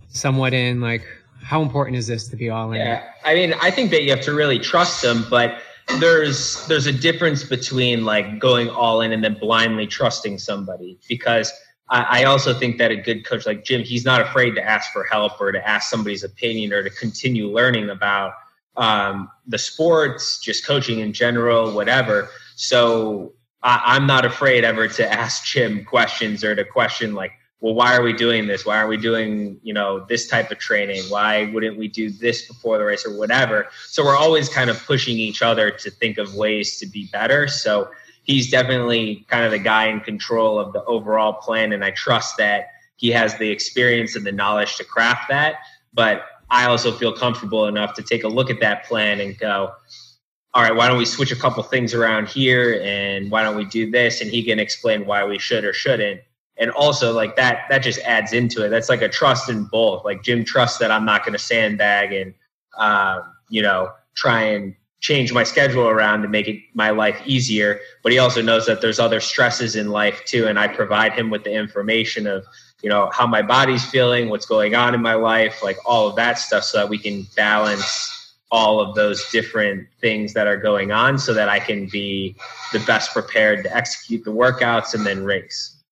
[0.08, 0.80] somewhat in.
[0.80, 1.06] Like,
[1.42, 2.80] how important is this to be all in?
[2.80, 5.60] Yeah, I mean, I think that you have to really trust them, but
[6.00, 11.52] there's there's a difference between like going all in and then blindly trusting somebody because
[11.90, 14.90] I, I also think that a good coach like Jim, he's not afraid to ask
[14.90, 18.32] for help or to ask somebody's opinion or to continue learning about
[18.76, 22.28] um, the sports, just coaching in general, whatever.
[22.56, 23.32] So
[23.62, 27.32] I, I'm not afraid ever to ask Jim questions or to question like
[27.62, 28.66] well, why are we doing this?
[28.66, 31.04] Why are we doing, you know, this type of training?
[31.04, 33.68] Why wouldn't we do this before the race or whatever?
[33.86, 37.46] So we're always kind of pushing each other to think of ways to be better.
[37.46, 37.88] So
[38.24, 41.72] he's definitely kind of the guy in control of the overall plan.
[41.72, 45.58] And I trust that he has the experience and the knowledge to craft that.
[45.94, 49.72] But I also feel comfortable enough to take a look at that plan and go,
[50.54, 52.80] all right, why don't we switch a couple things around here?
[52.84, 54.20] And why don't we do this?
[54.20, 56.20] And he can explain why we should or shouldn't
[56.58, 60.04] and also like that that just adds into it that's like a trust in both
[60.04, 62.34] like jim trusts that i'm not going to sandbag and
[62.78, 67.80] um, you know try and change my schedule around to make it my life easier
[68.02, 71.30] but he also knows that there's other stresses in life too and i provide him
[71.30, 72.44] with the information of
[72.82, 76.16] you know how my body's feeling what's going on in my life like all of
[76.16, 80.92] that stuff so that we can balance all of those different things that are going
[80.92, 82.36] on so that i can be
[82.72, 85.82] the best prepared to execute the workouts and then race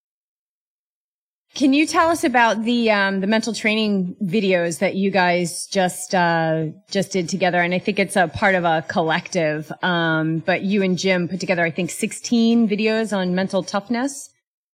[1.53, 6.15] can you tell us about the um, the mental training videos that you guys just
[6.15, 7.59] uh, just did together?
[7.59, 9.69] And I think it's a part of a collective.
[9.83, 14.29] Um, but you and Jim put together, I think, 16 videos on mental toughness.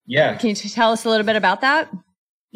[0.04, 0.36] Yeah.
[0.36, 1.90] Can you tell us a little bit about that?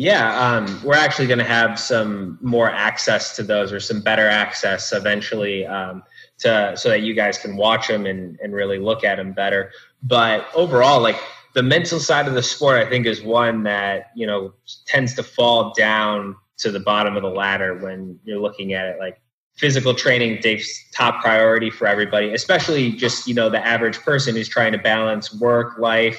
[0.00, 4.26] Yeah, um, we're actually going to have some more access to those, or some better
[4.26, 6.02] access eventually, um,
[6.38, 9.72] to so that you guys can watch them and and really look at them better.
[10.02, 11.20] But overall, like
[11.52, 14.54] the mental side of the sport, I think is one that you know
[14.86, 18.98] tends to fall down to the bottom of the ladder when you're looking at it.
[18.98, 19.20] Like
[19.58, 24.48] physical training takes top priority for everybody, especially just you know the average person who's
[24.48, 26.18] trying to balance work, life,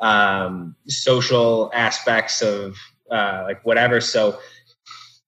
[0.00, 2.78] um, social aspects of
[3.10, 4.00] uh, like whatever.
[4.00, 4.38] So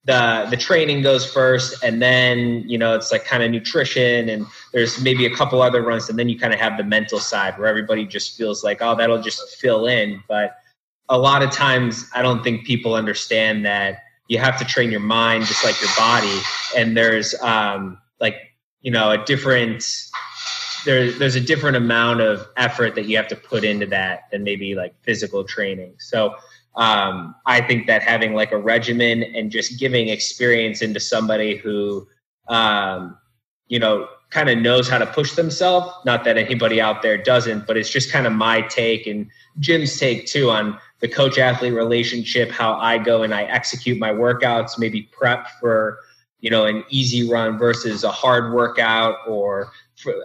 [0.05, 4.47] the the training goes first, and then you know it's like kind of nutrition, and
[4.73, 7.59] there's maybe a couple other runs, and then you kind of have the mental side
[7.59, 10.57] where everybody just feels like oh that'll just fill in, but
[11.09, 15.01] a lot of times I don't think people understand that you have to train your
[15.01, 16.39] mind just like your body,
[16.77, 18.37] and there's um, like
[18.81, 19.85] you know a different
[20.85, 24.43] there, there's a different amount of effort that you have to put into that than
[24.43, 25.95] maybe like physical training.
[25.99, 26.35] So
[26.75, 32.09] um, I think that having like a regimen and just giving experience into somebody who,
[32.49, 33.19] um,
[33.67, 35.93] you know, kind of knows how to push themselves.
[36.07, 39.31] Not that anybody out there doesn't, but it's just kind of my take and
[39.61, 44.11] Jim's take too on the coach athlete relationship, how I go and I execute my
[44.11, 45.99] workouts, maybe prep for,
[46.41, 49.71] you know, an easy run versus a hard workout or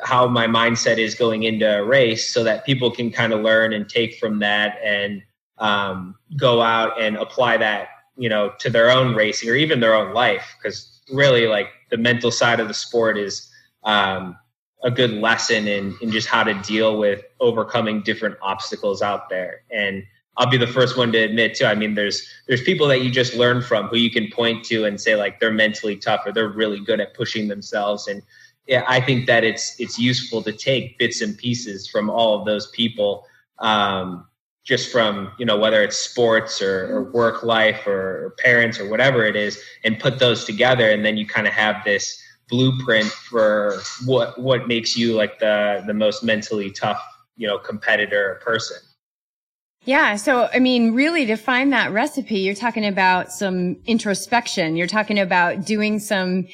[0.03, 3.73] how my mindset is going into a race so that people can kind of learn
[3.73, 5.21] and take from that and
[5.59, 9.95] um, go out and apply that you know to their own racing or even their
[9.95, 13.49] own life because really like the mental side of the sport is
[13.83, 14.37] um,
[14.83, 19.61] a good lesson in, in just how to deal with overcoming different obstacles out there.
[19.71, 20.03] And
[20.39, 23.09] i'll be the first one to admit too i mean there's there's people that you
[23.09, 26.31] just learn from who you can point to and say like they're mentally tough or
[26.31, 28.07] they're really good at pushing themselves.
[28.07, 28.21] And
[28.67, 32.45] yeah, I think that it's it's useful to take bits and pieces from all of
[32.45, 33.25] those people
[33.59, 34.27] um,
[34.67, 38.87] just from you know whether it's sports or, or work life or, or, parents or
[38.87, 43.07] whatever it is and put those together and then you kind of have this blueprint
[43.07, 47.01] for what what makes you like the the most mentally tough
[47.37, 48.77] you know competitor person.
[49.85, 52.39] Yeah so i mean really to find that recipe.
[52.39, 54.75] You're talking about some introspection.
[54.75, 56.47] You're talking about doing some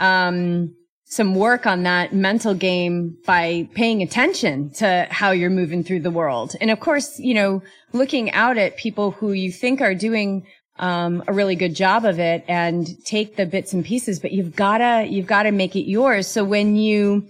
[0.00, 0.74] um
[1.10, 6.10] some work on that mental game by paying attention to how you're moving through the
[6.10, 6.54] world.
[6.60, 10.46] And of course, you know, looking out at people who you think are doing
[10.78, 14.54] um, a really good job of it and take the bits and pieces, but you've
[14.54, 16.28] gotta, you've gotta make it yours.
[16.28, 17.26] So when you,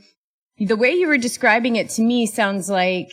[0.58, 3.10] the way you were describing it to me sounds like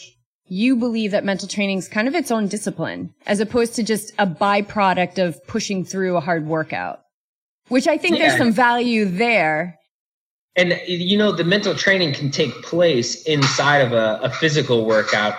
[0.49, 4.13] you believe that mental training is kind of its own discipline as opposed to just
[4.19, 6.99] a byproduct of pushing through a hard workout,
[7.69, 8.27] which I think yeah.
[8.27, 9.77] there's some value there
[10.57, 15.35] and you know the mental training can take place inside of a, a, physical workout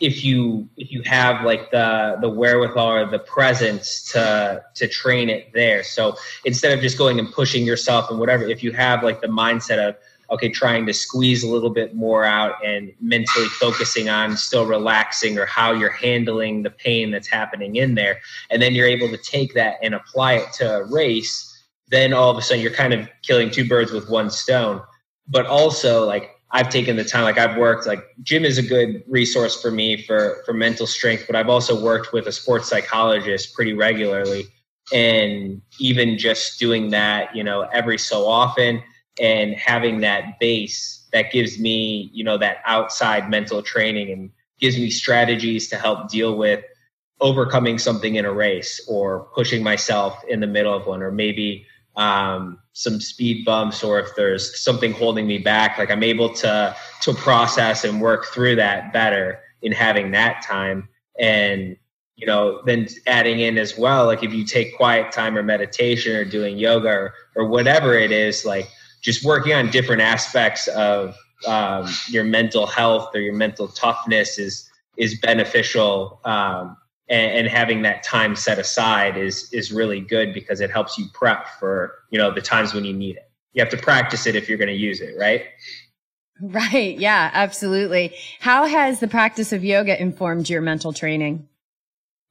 [0.00, 5.28] if you if you have like the the wherewithal or the presence to to train
[5.28, 5.82] it there.
[5.82, 9.28] So instead of just going and pushing yourself and whatever if you have like the
[9.28, 9.96] mindset of
[10.30, 15.38] okay trying to squeeze a little bit more out and mentally focusing on still relaxing
[15.38, 19.18] or how you're handling the pain that's happening in there and then you're able to
[19.18, 21.51] take that and apply it to a race
[21.92, 24.80] then all of a sudden you're kind of killing two birds with one stone.
[25.28, 29.02] But also, like I've taken the time, like I've worked, like Jim is a good
[29.08, 33.54] resource for me for for mental strength, but I've also worked with a sports psychologist
[33.54, 34.44] pretty regularly,
[34.92, 38.82] and even just doing that, you know, every so often,
[39.20, 44.76] and having that base that gives me, you know, that outside mental training and gives
[44.76, 46.64] me strategies to help deal with
[47.20, 51.66] overcoming something in a race or pushing myself in the middle of one or maybe
[51.96, 56.74] um, some speed bumps or if there's something holding me back like i'm able to
[57.02, 60.88] to process and work through that better in having that time.
[61.18, 61.76] And
[62.16, 66.14] you know then adding in as well like if you take quiet time or meditation
[66.14, 68.68] or doing yoga or, or whatever it is like
[69.00, 71.16] just working on different aspects of
[71.48, 76.76] um, your mental health or your mental toughness is is beneficial um,
[77.12, 81.04] and, and, having that time set aside is is really good because it helps you
[81.12, 83.30] prep for you know the times when you need it.
[83.52, 85.44] You have to practice it if you're going to use it right?
[86.40, 86.98] Right.
[86.98, 88.14] Yeah absolutely.
[88.40, 91.48] How has the practice of yoga informed your mental training?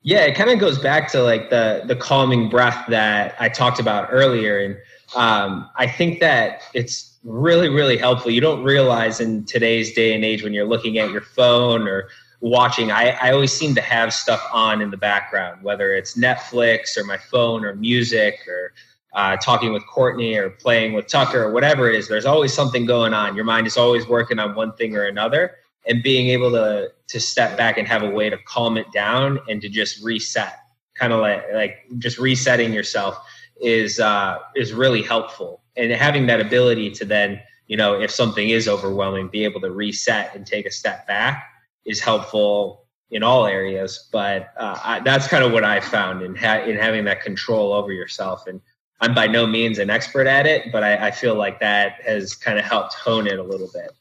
[0.01, 3.79] Yeah it kind of goes back to like the the calming breath that i talked
[3.79, 4.77] about earlier and
[5.15, 8.31] um, i think that it's really really helpful.
[8.31, 12.09] You don't realize in today's day and age when you're looking at your phone or
[12.41, 16.97] watching I, I always seem to have stuff on in the background whether it's netflix
[16.97, 18.73] or my phone or music or
[19.13, 22.85] uh, talking with courtney or playing with tucker or whatever it is there's always something
[22.85, 25.55] going on your mind is always working on one thing or another
[25.87, 29.39] and being able to to step back and have a way to calm it down
[29.47, 30.59] and to just reset
[30.95, 33.17] kind of like like just resetting yourself
[33.61, 35.61] is uh, is really helpful.
[35.77, 39.71] And having that ability to then, you know, if something is overwhelming, be able to
[39.71, 41.47] reset and take a step back
[41.85, 44.09] is helpful in all areas.
[44.11, 47.73] But uh, I, that's kind of what I found in ha- in having that control
[47.73, 48.47] over yourself.
[48.47, 48.61] And
[49.01, 52.35] I'm by no means an expert at it, but I, I feel like that has
[52.35, 53.91] kind of helped hone it a little bit.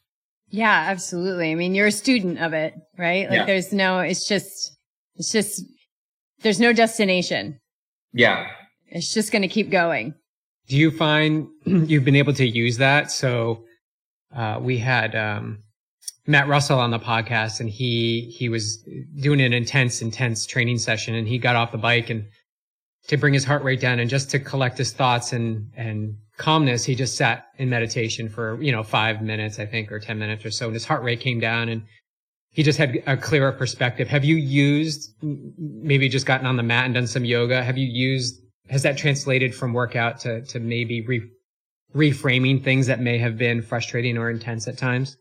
[0.49, 1.51] Yeah, absolutely.
[1.51, 3.29] I mean, you're a student of it, right?
[3.29, 3.45] Like, yeah.
[3.45, 4.77] there's no, it's just,
[5.15, 5.63] it's just,
[6.41, 7.59] there's no destination.
[8.13, 8.47] Yeah.
[8.87, 10.13] It's just going to keep going.
[10.67, 13.11] Do you find you've been able to use that?
[13.11, 13.63] So,
[14.35, 15.63] uh, we had, um,
[16.27, 18.83] Matt Russell on the podcast and he, he was
[19.19, 22.25] doing an intense, intense training session and he got off the bike and
[23.07, 26.85] to bring his heart rate down and just to collect his thoughts and, and calmness,
[26.85, 30.45] he just sat in meditation for, you know, five minutes, I think, or 10 minutes
[30.45, 30.65] or so.
[30.65, 31.83] And his heart rate came down and
[32.51, 34.07] he just had a clearer perspective.
[34.07, 37.63] Have you used, maybe just gotten on the mat and done some yoga?
[37.63, 41.21] Have you used, has that translated from workout to, to maybe re,
[41.95, 45.17] reframing things that may have been frustrating or intense at times?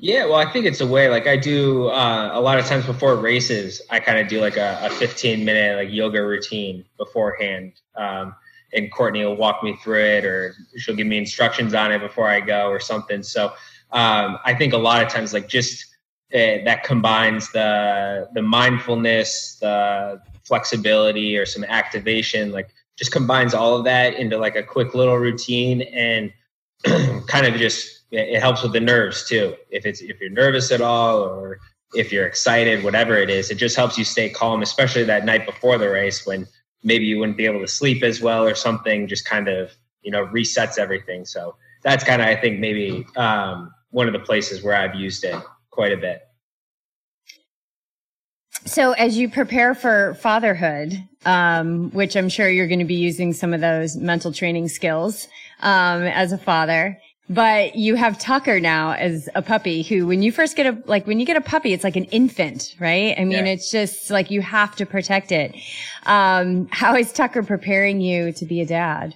[0.00, 1.08] Yeah, well, I think it's a way.
[1.08, 4.56] Like I do uh, a lot of times before races, I kind of do like
[4.56, 7.72] a, a, 15 minute like yoga routine beforehand.
[7.96, 8.34] Um,
[8.72, 12.28] and Courtney will walk me through it, or she'll give me instructions on it before
[12.28, 13.22] I go, or something.
[13.24, 13.46] So
[13.90, 15.84] um, I think a lot of times, like just
[16.32, 22.52] uh, that combines the the mindfulness, the flexibility, or some activation.
[22.52, 26.32] Like just combines all of that into like a quick little routine, and
[27.26, 29.54] kind of just it helps with the nerves too.
[29.70, 31.58] If it's if you're nervous at all or
[31.94, 35.46] if you're excited, whatever it is, it just helps you stay calm, especially that night
[35.46, 36.46] before the race when
[36.82, 39.08] maybe you wouldn't be able to sleep as well or something.
[39.08, 41.24] Just kind of you know resets everything.
[41.24, 45.24] So that's kind of I think maybe um, one of the places where I've used
[45.24, 45.36] it
[45.70, 46.22] quite a bit.
[48.66, 53.32] So, as you prepare for fatherhood, um, which I'm sure you're going to be using
[53.32, 55.28] some of those mental training skills
[55.60, 56.98] um, as a father,
[57.28, 61.06] but you have Tucker now as a puppy who, when you first get a, like
[61.06, 63.14] when you get a puppy, it's like an infant, right?
[63.18, 63.52] I mean, yeah.
[63.52, 65.54] it's just like you have to protect it.
[66.06, 69.14] Um, how is Tucker preparing you to be a dad?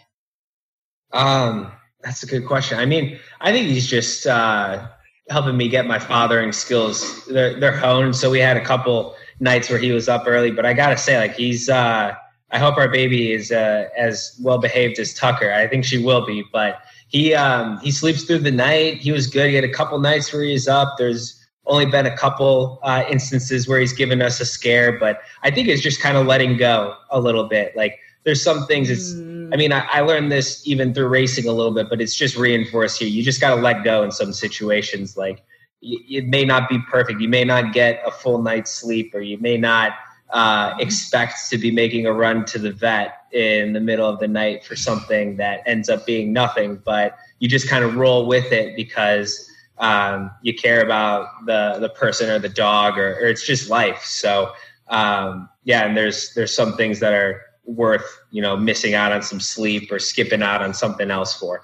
[1.12, 2.78] Um, that's a good question.
[2.78, 4.88] I mean, I think he's just, uh,
[5.30, 7.24] helping me get my fathering skills.
[7.26, 8.16] They're, they're honed.
[8.16, 11.16] So we had a couple nights where he was up early, but I gotta say,
[11.16, 12.14] like, he's, uh,
[12.50, 15.50] I hope our baby is, uh, as well behaved as Tucker.
[15.52, 16.82] I think she will be, but
[17.12, 18.96] he um, he sleeps through the night.
[18.96, 19.50] He was good.
[19.50, 20.94] He had a couple nights where he's up.
[20.96, 25.50] There's only been a couple uh, instances where he's given us a scare, but I
[25.50, 27.76] think it's just kind of letting go a little bit.
[27.76, 28.88] Like there's some things.
[28.88, 29.12] It's
[29.52, 32.34] I mean I, I learned this even through racing a little bit, but it's just
[32.34, 33.08] reinforced here.
[33.08, 35.14] You just got to let go in some situations.
[35.14, 35.42] Like
[35.82, 37.20] it may not be perfect.
[37.20, 39.92] You may not get a full night's sleep, or you may not
[40.32, 44.28] uh, expect to be making a run to the vet in the middle of the
[44.28, 48.50] night for something that ends up being nothing, but you just kind of roll with
[48.50, 53.46] it because um, you care about the the person or the dog or, or it's
[53.46, 54.02] just life.
[54.04, 54.52] So
[54.88, 59.22] um, yeah, and there's there's some things that are worth you know missing out on
[59.22, 61.62] some sleep or skipping out on something else for.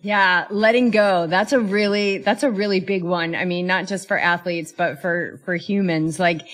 [0.00, 1.26] Yeah, letting go.
[1.26, 3.34] That's a really that's a really big one.
[3.34, 6.18] I mean, not just for athletes, but for for humans.
[6.18, 6.46] Like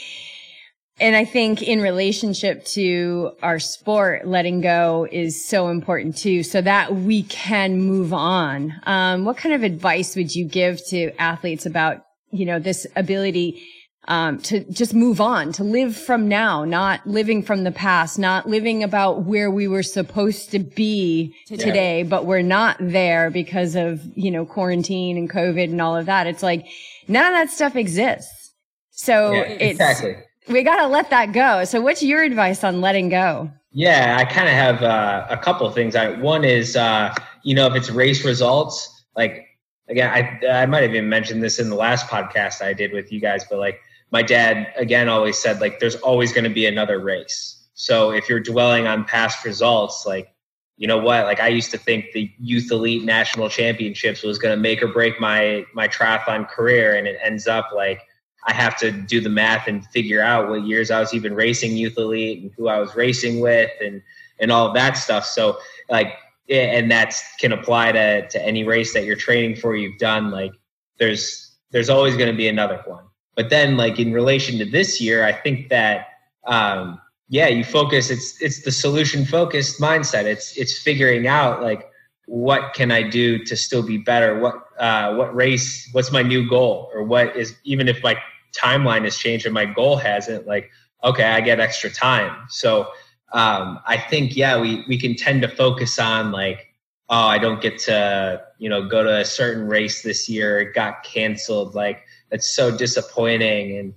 [1.01, 6.61] and I think in relationship to our sport, letting go is so important too, so
[6.61, 8.75] that we can move on.
[8.85, 13.61] Um, what kind of advice would you give to athletes about, you know, this ability
[14.07, 18.49] um, to just move on, to live from now, not living from the past, not
[18.49, 24.01] living about where we were supposed to be today, but we're not there because of,
[24.15, 26.29] you know, quarantine and COVID and all of that.
[26.29, 26.67] It's like
[27.09, 28.53] none of that stuff exists.
[28.91, 30.17] So yeah, it's, exactly
[30.49, 31.65] we got to let that go.
[31.65, 33.51] So, what's your advice on letting go?
[33.73, 35.97] Yeah, I kind of have uh, a couple things.
[35.97, 39.47] I, one is, uh, you know, if it's race results, like
[39.89, 43.13] again, I I might have even mentioned this in the last podcast I did with
[43.13, 43.81] you guys, but like
[44.11, 47.67] my dad again always said, like there's always going to be another race.
[47.75, 50.29] So if you're dwelling on past results, like
[50.77, 54.57] you know what, like I used to think the youth elite national championships was going
[54.57, 58.03] to make or break my my triathlon career, and it ends up like
[58.47, 61.77] I have to do the math and figure out what years I was even racing
[61.77, 64.03] youth elite and who I was racing with and
[64.39, 65.25] and all that stuff.
[65.25, 66.15] So like
[66.51, 70.53] and that can apply to to any race that you're training for you've done like
[70.99, 73.05] there's there's always going to be another one.
[73.35, 76.09] But then like in relation to this year, I think that
[76.47, 80.25] um yeah, you focus it's it's the solution focused mindset.
[80.25, 81.91] It's it's figuring out like
[82.27, 84.39] what can I do to still be better?
[84.39, 85.89] What uh, what race?
[85.93, 86.91] What's my new goal?
[86.95, 88.17] Or what is even if my
[88.57, 90.71] timeline has changed and my goal hasn't like
[91.05, 92.47] okay, I get extra time.
[92.49, 92.89] So
[93.33, 96.69] um, I think, yeah, we, we can tend to focus on like,
[97.11, 100.61] oh, I don't get to, you know, go to a certain race this year.
[100.61, 101.75] It got canceled.
[101.75, 103.77] Like, that's so disappointing.
[103.77, 103.95] And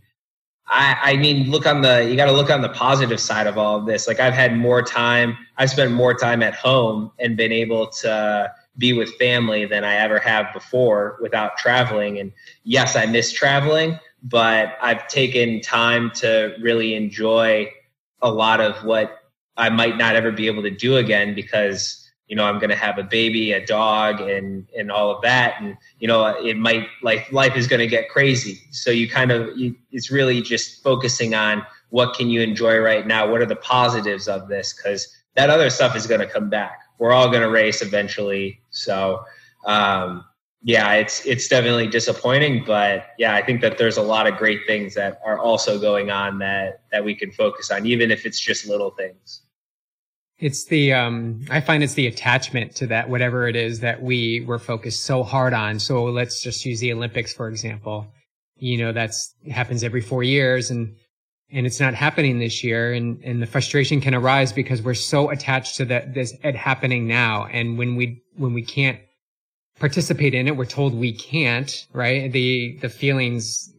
[0.67, 3.57] I, I mean, look on the, you got to look on the positive side of
[3.57, 4.07] all of this.
[4.07, 8.51] Like, I've had more time, I've spent more time at home and been able to
[8.77, 12.19] be with family than I ever have before without traveling.
[12.19, 12.33] And
[12.63, 17.71] yes, I miss traveling, but I've taken time to really enjoy
[18.21, 19.19] a lot of what
[19.57, 22.75] I might not ever be able to do again because you know I'm going to
[22.75, 26.87] have a baby, a dog, and and all of that, and you know it might
[27.01, 28.59] like life is going to get crazy.
[28.71, 33.07] So you kind of you, it's really just focusing on what can you enjoy right
[33.07, 33.29] now.
[33.29, 34.73] What are the positives of this?
[34.73, 36.79] Because that other stuff is going to come back.
[36.99, 38.59] We're all going to race eventually.
[38.71, 39.23] So
[39.65, 40.25] um,
[40.63, 44.61] yeah, it's it's definitely disappointing, but yeah, I think that there's a lot of great
[44.65, 48.39] things that are also going on that that we can focus on, even if it's
[48.39, 49.43] just little things.
[50.39, 54.41] It's the um I find it's the attachment to that whatever it is that we
[54.41, 55.79] were focused so hard on.
[55.79, 58.07] So let's just use the Olympics for example.
[58.55, 60.95] You know, that's happens every 4 years and
[61.49, 65.29] and it's not happening this year and and the frustration can arise because we're so
[65.29, 68.99] attached to that this it happening now and when we when we can't
[69.79, 70.55] participate in it.
[70.55, 72.31] We're told we can't, right?
[72.31, 73.73] The, the feelings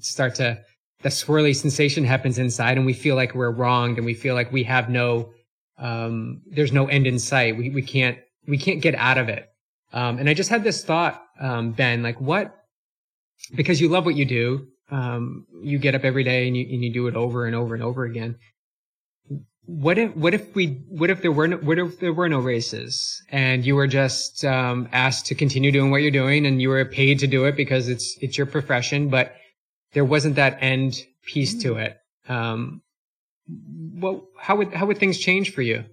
[0.00, 0.58] start to,
[1.02, 4.52] the swirly sensation happens inside and we feel like we're wronged and we feel like
[4.52, 5.30] we have no,
[5.78, 7.56] um, there's no end in sight.
[7.56, 9.48] We, we can't, we can't get out of it.
[9.92, 12.54] Um, and I just had this thought, um, Ben, like what,
[13.54, 16.84] because you love what you do, um, you get up every day and you, and
[16.84, 18.36] you do it over and over and over again
[19.68, 22.38] what if what if we what if there were no, what if there were no
[22.38, 23.22] races?
[23.28, 26.86] And you were just um, asked to continue doing what you're doing and you were
[26.86, 29.34] paid to do it because it's it's your profession but
[29.92, 31.98] there wasn't that end piece to it.
[32.30, 32.80] Um,
[33.92, 35.84] well how would how would things change for you?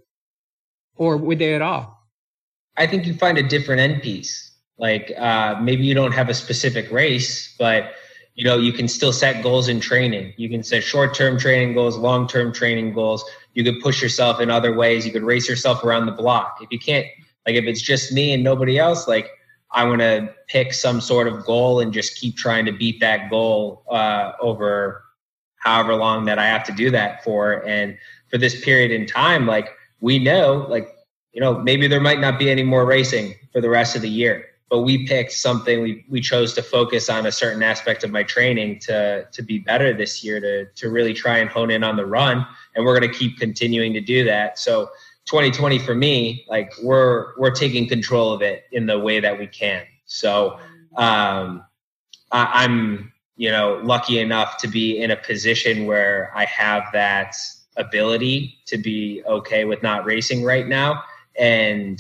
[0.96, 2.00] Or would they at all?
[2.78, 4.56] I think you'd find a different end piece.
[4.78, 7.92] Like uh, maybe you don't have a specific race but
[8.36, 10.34] you know you can still set goals in training.
[10.38, 13.26] You can set short-term training goals long-term training goals
[13.56, 15.06] you could push yourself in other ways.
[15.06, 16.60] You could race yourself around the block.
[16.62, 17.08] If you can't
[17.46, 19.30] like if it's just me and nobody else like
[19.72, 23.30] i want to pick some sort of goal and just keep trying to beat that
[23.30, 25.04] goal uh, over
[25.58, 27.66] however long that i have to do that for.
[27.66, 27.98] And
[28.30, 30.90] for this period in time like we know like
[31.34, 34.10] you know maybe there might not be any more racing for the rest of the
[34.10, 35.84] year but we picked something.
[35.84, 39.60] We, we chose to focus on a certain aspect of my training to to be
[39.60, 42.46] better this year to to really try and hone in on the run
[42.76, 44.90] and we're going to keep continuing to do that so
[45.26, 49.48] 2020 for me like we're we're taking control of it in the way that we
[49.48, 50.58] can so
[50.98, 51.64] um
[52.32, 57.36] I, i'm you know lucky enough to be in a position where i have that
[57.78, 61.04] ability to be okay with not racing right now
[61.38, 62.00] and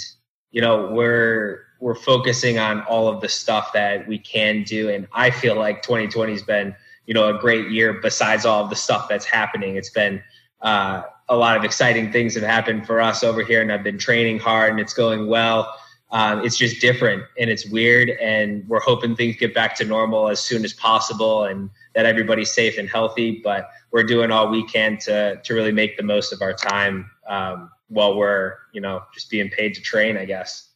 [0.51, 4.89] you know we're we're focusing on all of the stuff that we can do.
[4.89, 8.69] And I feel like 2020 has been, you know, a great year besides all of
[8.69, 9.75] the stuff that's happening.
[9.75, 10.23] It's been
[10.61, 13.97] uh, a lot of exciting things have happened for us over here, and I've been
[13.97, 15.73] training hard, and it's going well.
[16.11, 20.29] Um, it's just different and it's weird, and we're hoping things get back to normal
[20.29, 23.41] as soon as possible, and that everybody's safe and healthy.
[23.43, 27.09] But we're doing all we can to to really make the most of our time
[27.27, 30.69] um, while we're, you know, just being paid to train, I guess.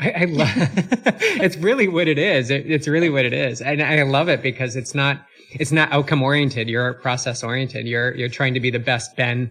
[0.00, 2.50] I, I love it's really what it is.
[2.50, 3.60] It, it's really what it is.
[3.60, 6.68] And I love it because it's not, it's not outcome oriented.
[6.68, 7.86] You're process oriented.
[7.86, 9.50] You're, you're trying to be the best Ben,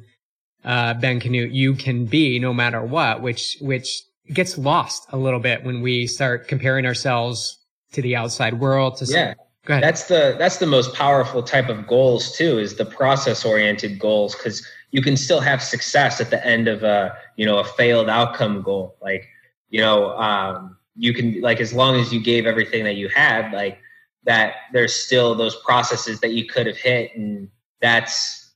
[0.64, 5.40] uh, Ben Kanute you can be no matter what, which, which gets lost a little
[5.40, 7.58] bit when we start comparing ourselves
[7.94, 8.98] to the outside world.
[8.98, 9.34] To yeah.
[9.68, 14.00] Some, that's the, that's the most powerful type of goals too, is the process oriented
[14.00, 14.34] goals.
[14.36, 18.08] Cause you can still have success at the end of a, you know, a failed
[18.08, 18.96] outcome goal.
[19.02, 19.28] Like,
[19.70, 23.52] you know, um, you can like as long as you gave everything that you had,
[23.54, 23.80] like
[24.24, 27.50] that there's still those processes that you could have hit and
[27.82, 28.52] that's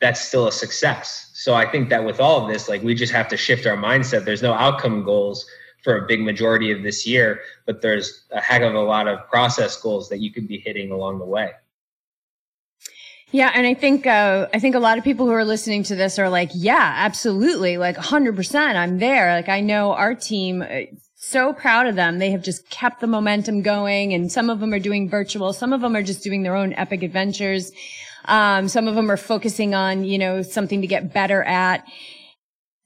[0.00, 1.30] that's still a success.
[1.34, 3.76] So I think that with all of this, like we just have to shift our
[3.76, 4.24] mindset.
[4.24, 5.46] There's no outcome goals
[5.82, 9.26] for a big majority of this year, but there's a heck of a lot of
[9.28, 11.52] process goals that you could be hitting along the way.
[13.36, 15.94] Yeah, and I think uh, I think a lot of people who are listening to
[15.94, 19.34] this are like, yeah, absolutely, like 100%, I'm there.
[19.34, 20.84] Like I know our team uh,
[21.16, 22.18] so proud of them.
[22.18, 25.74] They have just kept the momentum going and some of them are doing virtual, some
[25.74, 27.72] of them are just doing their own epic adventures.
[28.24, 31.84] Um, some of them are focusing on, you know, something to get better at.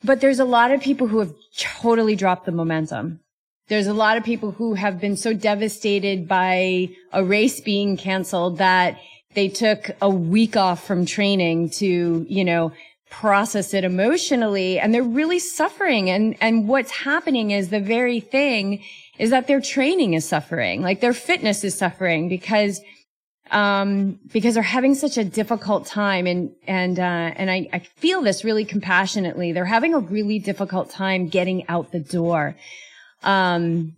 [0.02, 3.20] But there's a lot of people who have totally dropped the momentum.
[3.68, 8.58] There's a lot of people who have been so devastated by a race being canceled
[8.58, 8.98] that
[9.34, 12.72] they took a week off from training to, you know,
[13.10, 16.10] process it emotionally and they're really suffering.
[16.10, 18.82] And, and what's happening is the very thing
[19.18, 22.80] is that their training is suffering, like their fitness is suffering because
[23.50, 28.22] um, because they're having such a difficult time and, and, uh, and I, I feel
[28.22, 29.50] this really compassionately.
[29.50, 32.54] They're having a really difficult time getting out the door.
[33.24, 33.96] Um,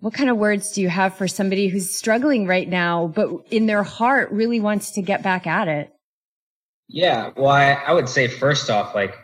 [0.00, 3.66] what kind of words do you have for somebody who's struggling right now, but in
[3.66, 5.92] their heart really wants to get back at it?
[6.88, 7.30] Yeah.
[7.36, 9.14] Well, I, I would say first off, like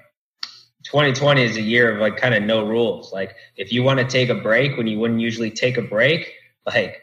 [0.84, 3.12] 2020 is a year of like kind of no rules.
[3.12, 6.32] Like if you want to take a break when you wouldn't usually take a break,
[6.66, 7.00] like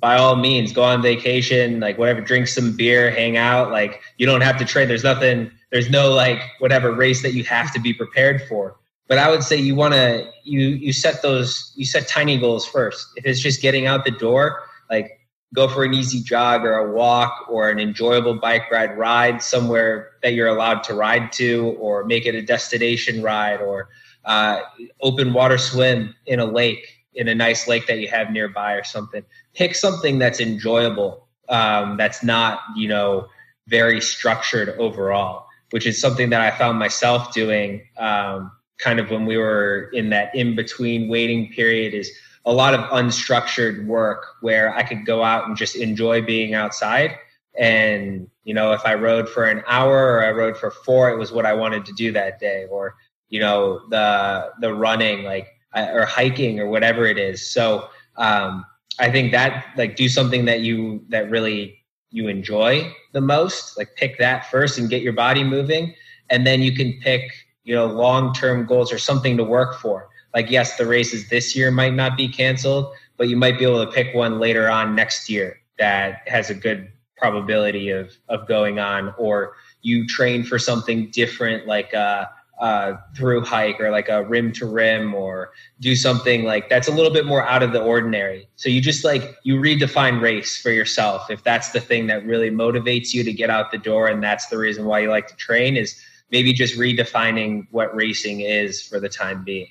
[0.00, 4.26] by all means go on vacation like whatever drink some beer hang out like you
[4.26, 7.80] don't have to train there's nothing there's no like whatever race that you have to
[7.80, 8.76] be prepared for
[9.08, 12.66] but i would say you want to you you set those you set tiny goals
[12.66, 15.20] first if it's just getting out the door like
[15.54, 20.10] go for an easy jog or a walk or an enjoyable bike ride ride somewhere
[20.22, 23.88] that you're allowed to ride to or make it a destination ride or
[24.24, 24.60] uh,
[25.00, 28.84] open water swim in a lake in a nice lake that you have nearby or
[28.84, 29.24] something.
[29.54, 33.28] Pick something that's enjoyable, um, that's not, you know,
[33.68, 39.26] very structured overall, which is something that I found myself doing um, kind of when
[39.26, 42.10] we were in that in between waiting period is
[42.44, 47.16] a lot of unstructured work where I could go out and just enjoy being outside.
[47.58, 51.16] And, you know, if I rode for an hour or I rode for four, it
[51.16, 52.66] was what I wanted to do that day.
[52.70, 52.96] Or,
[53.28, 57.50] you know, the the running, like or hiking or whatever it is.
[57.50, 58.64] So um,
[58.98, 61.78] I think that like do something that you that really
[62.10, 63.76] you enjoy the most.
[63.78, 65.94] Like pick that first and get your body moving,
[66.30, 67.30] and then you can pick
[67.64, 70.08] you know long term goals or something to work for.
[70.34, 73.84] Like yes, the races this year might not be canceled, but you might be able
[73.84, 78.78] to pick one later on next year that has a good probability of of going
[78.78, 82.24] on or you train for something different like uh,
[82.60, 86.90] uh, through hike or like a rim to rim or do something like that's a
[86.90, 88.48] little bit more out of the ordinary.
[88.56, 91.30] So you just like you redefine race for yourself.
[91.30, 94.46] If that's the thing that really motivates you to get out the door and that's
[94.46, 96.00] the reason why you like to train is
[96.30, 99.68] maybe just redefining what racing is for the time being.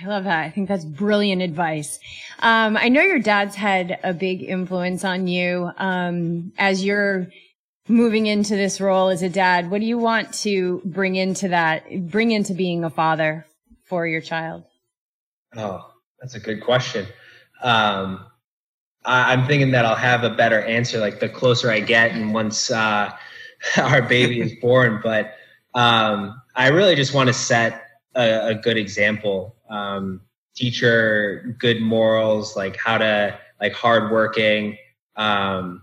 [0.00, 0.44] I love that.
[0.44, 1.98] I think that's brilliant advice.
[2.38, 7.28] Um, I know your dad's had a big influence on you um, as you're
[7.88, 11.84] moving into this role as a dad, what do you want to bring into that,
[12.10, 13.46] bring into being a father
[13.84, 14.64] for your child?
[15.56, 15.90] Oh,
[16.20, 17.06] that's a good question.
[17.62, 18.26] Um,
[19.04, 22.34] I, am thinking that I'll have a better answer like the closer I get and
[22.34, 23.10] once uh,
[23.78, 25.00] our baby is born.
[25.02, 25.34] But
[25.78, 27.82] um, I really just want to set
[28.16, 30.22] a, a good example, um,
[30.56, 34.76] teach her good morals, like how to like hardworking.
[35.14, 35.82] Um,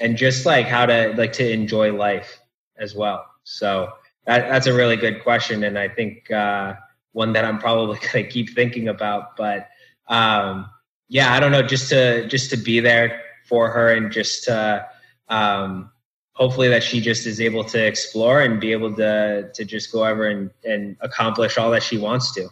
[0.00, 2.38] and just like how to like to enjoy life
[2.78, 3.26] as well.
[3.44, 3.92] So
[4.26, 6.74] that, that's a really good question, and I think uh,
[7.12, 9.36] one that I'm probably to keep thinking about.
[9.36, 9.68] But
[10.08, 10.70] um,
[11.08, 14.86] yeah, I don't know, just to just to be there for her and just to
[15.28, 15.90] um,
[16.36, 20.06] hopefully that she just is able to explore and be able to to just go
[20.06, 22.48] over and and accomplish all that she wants to.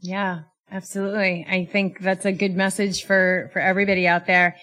[0.00, 0.42] Yeah,
[0.72, 1.46] Absolutely.
[1.50, 4.56] I think that's a good message for, for everybody out there.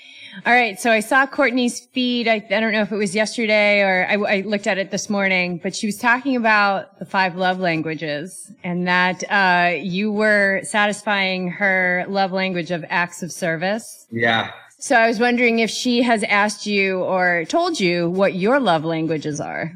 [0.43, 0.79] All right.
[0.79, 2.27] So I saw Courtney's feed.
[2.27, 5.07] I, I don't know if it was yesterday or I, I, looked at it this
[5.07, 10.61] morning, but she was talking about the five love languages and that, uh, you were
[10.63, 14.07] satisfying her love language of acts of service.
[14.09, 14.51] Yeah.
[14.79, 18.85] So I was wondering if she has asked you or told you what your love
[18.85, 19.73] languages are.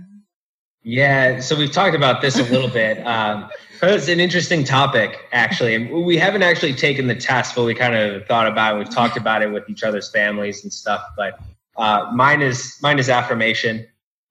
[0.82, 1.42] Yeah.
[1.42, 3.04] So we've talked about this a little bit.
[3.14, 3.50] Um,
[3.86, 5.76] it's an interesting topic, actually.
[5.76, 8.78] And we haven't actually taken the test, but we kind of thought about it.
[8.80, 11.04] We've talked about it with each other's families and stuff.
[11.18, 11.38] But
[11.76, 13.86] uh, mine is mine is affirmation.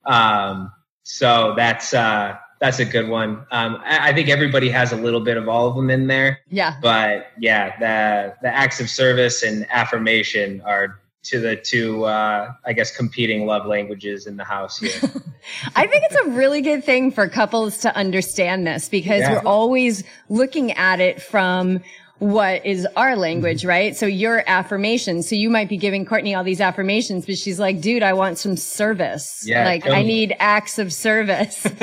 [0.07, 3.45] Um, so that's uh, that's a good one.
[3.51, 6.39] Um, I, I, think everybody has a little bit of all of them in there.
[6.49, 6.77] Yeah.
[6.81, 12.73] But yeah, the the acts of service and affirmation are to the two, uh, I
[12.73, 14.93] guess, competing love languages in the house here.
[15.75, 19.33] I think it's a really good thing for couples to understand this because yeah.
[19.33, 21.81] we're always looking at it from
[22.23, 23.69] what is our language, mm-hmm.
[23.69, 23.97] right?
[23.97, 25.29] So your affirmations.
[25.29, 28.39] So you might be giving Courtney all these affirmations, but she's like, dude, I want
[28.39, 29.43] some service.
[29.45, 29.65] Yeah.
[29.65, 31.67] Like I need acts of service.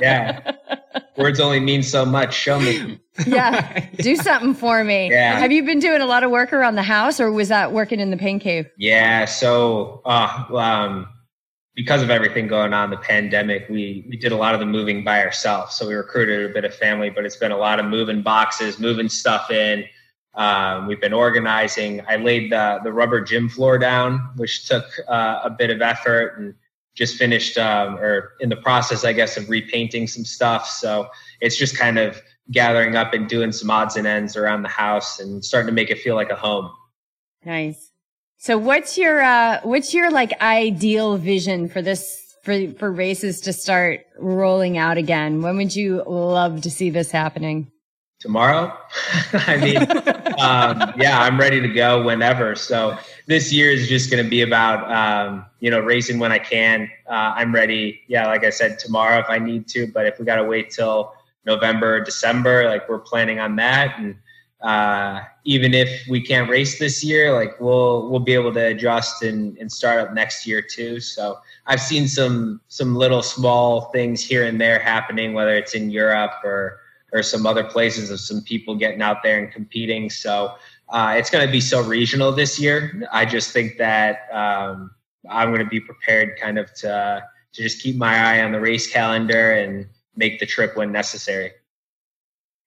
[0.00, 0.52] yeah.
[1.16, 2.34] Words only mean so much.
[2.34, 3.00] Show me.
[3.26, 3.88] Yeah.
[3.96, 5.10] Do something for me.
[5.10, 5.40] Yeah.
[5.40, 7.98] Have you been doing a lot of work around the house or was that working
[7.98, 8.70] in the pain cave?
[8.78, 9.24] Yeah.
[9.24, 11.08] So, uh, um,
[11.74, 15.04] because of everything going on, the pandemic, we we did a lot of the moving
[15.04, 15.74] by ourselves.
[15.76, 18.78] So we recruited a bit of family, but it's been a lot of moving boxes,
[18.78, 19.84] moving stuff in,
[20.34, 22.02] Um, we've been organizing.
[22.08, 26.38] I laid the, the rubber gym floor down, which took uh, a bit of effort
[26.38, 26.54] and
[26.94, 30.66] just finished um, or in the process, I guess, of repainting some stuff.
[30.68, 31.08] So
[31.40, 32.20] it's just kind of
[32.50, 35.90] gathering up and doing some odds and ends around the house and starting to make
[35.90, 36.70] it feel like a home.
[37.44, 37.91] Nice.
[38.42, 43.52] So what's your uh what's your like ideal vision for this for for races to
[43.52, 45.42] start rolling out again?
[45.42, 47.70] When would you love to see this happening?
[48.18, 48.76] Tomorrow.
[49.32, 49.76] I mean,
[50.40, 52.56] um, yeah, I'm ready to go whenever.
[52.56, 56.40] So this year is just going to be about um, you know racing when I
[56.40, 56.90] can.
[57.08, 58.00] Uh, I'm ready.
[58.08, 59.86] Yeah, like I said, tomorrow if I need to.
[59.86, 61.14] But if we got to wait till
[61.46, 63.96] November, December, like we're planning on that.
[63.98, 64.16] And
[64.62, 69.22] uh, even if we can't race this year, like we'll we'll be able to adjust
[69.22, 71.00] and, and start up next year too.
[71.00, 75.90] So I've seen some some little small things here and there happening, whether it's in
[75.90, 76.78] Europe or
[77.12, 80.08] or some other places of some people getting out there and competing.
[80.08, 80.54] So
[80.88, 83.02] uh, it's going to be so regional this year.
[83.12, 84.92] I just think that um,
[85.28, 88.60] I'm going to be prepared, kind of to to just keep my eye on the
[88.60, 89.86] race calendar and
[90.16, 91.52] make the trip when necessary.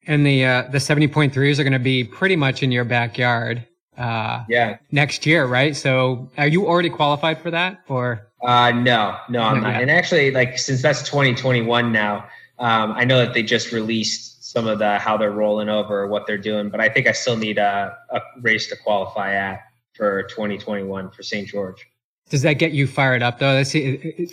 [0.08, 2.84] And the uh, the seventy point threes are going to be pretty much in your
[2.84, 3.66] backyard.
[3.98, 4.78] Uh, yeah.
[4.92, 5.76] Next year, right?
[5.76, 8.28] So, are you already qualified for that, or?
[8.42, 9.82] Uh, no, no, I'm not.
[9.82, 12.28] And actually, like since that's 2021 now,
[12.60, 16.28] um, I know that they just released some of the how they're rolling over, what
[16.28, 19.62] they're doing, but I think I still need a, a race to qualify at
[19.94, 21.48] for 2021 for St.
[21.48, 21.88] George.
[22.30, 23.54] Does that get you fired up though?
[23.54, 23.72] That's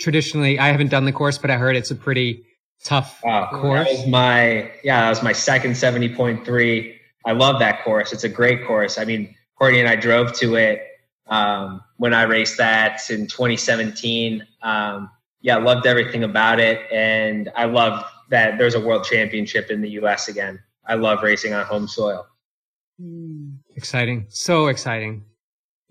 [0.02, 2.44] traditionally I haven't done the course, but I heard it's a pretty
[2.84, 3.88] tough uh, course.
[3.88, 6.98] That was my yeah, that was my second seventy point three.
[7.24, 8.12] I love that course.
[8.12, 8.98] It's a great course.
[8.98, 10.82] I mean, Courtney and I drove to it
[11.28, 14.44] um, when I raced that in 2017.
[14.62, 15.10] Um,
[15.40, 19.90] yeah, loved everything about it, and I love that there's a world championship in the
[19.90, 20.28] U.S.
[20.28, 20.60] again.
[20.86, 22.26] I love racing on home soil.
[23.00, 23.54] Hmm.
[23.76, 25.24] Exciting, so exciting.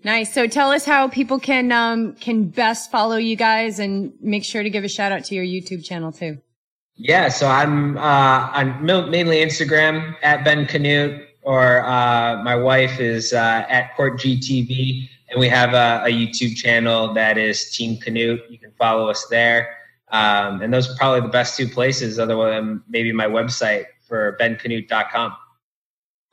[0.04, 0.34] Nice.
[0.34, 4.62] So tell us how people can um, can best follow you guys, and make sure
[4.62, 6.38] to give a shout out to your YouTube channel too.
[7.04, 13.32] Yeah, so I'm uh, on mainly Instagram at Ben Kanute, or uh, my wife is
[13.32, 18.48] uh, at Court GTV, and we have a, a, YouTube channel that is Team Kanute.
[18.48, 19.78] You can follow us there,
[20.12, 24.36] um, and those are probably the best two places, other than maybe my website for
[24.40, 25.34] benkanute.com.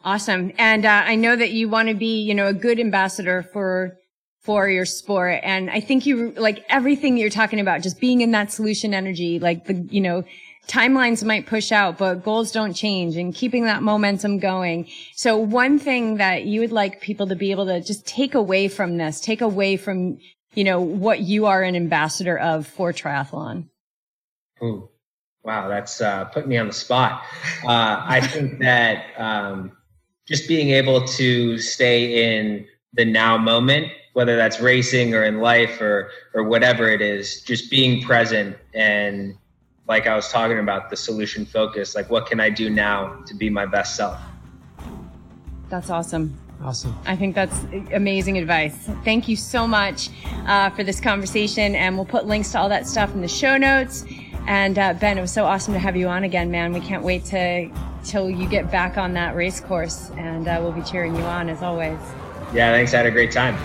[0.04, 3.42] Awesome, and uh, I know that you want to be, you know, a good ambassador
[3.42, 3.98] for
[4.42, 8.30] for your sport, and I think you like everything you're talking about, just being in
[8.32, 10.24] that solution energy, like the, you know
[10.70, 14.88] timelines might push out, but goals don't change and keeping that momentum going.
[15.16, 18.68] So one thing that you would like people to be able to just take away
[18.68, 20.20] from this, take away from,
[20.54, 23.68] you know, what you are an ambassador of for triathlon.
[24.64, 24.90] Ooh,
[25.44, 25.68] wow.
[25.68, 27.24] That's, uh, put me on the spot.
[27.66, 29.72] Uh, I think that, um,
[30.28, 35.80] just being able to stay in the now moment whether that's racing or in life
[35.80, 39.36] or or whatever it is just being present and
[39.90, 41.96] like I was talking about, the solution focus.
[41.96, 44.18] Like, what can I do now to be my best self?
[45.68, 46.40] That's awesome.
[46.62, 46.96] Awesome.
[47.06, 47.58] I think that's
[47.94, 48.76] amazing advice.
[49.04, 50.10] Thank you so much
[50.46, 51.74] uh, for this conversation.
[51.76, 54.06] And we'll put links to all that stuff in the show notes.
[54.46, 56.72] And uh, Ben, it was so awesome to have you on again, man.
[56.72, 57.70] We can't wait to
[58.04, 61.50] till you get back on that race course, and uh, we'll be cheering you on
[61.50, 62.00] as always.
[62.54, 62.94] Yeah, thanks.
[62.94, 63.56] I had a great time.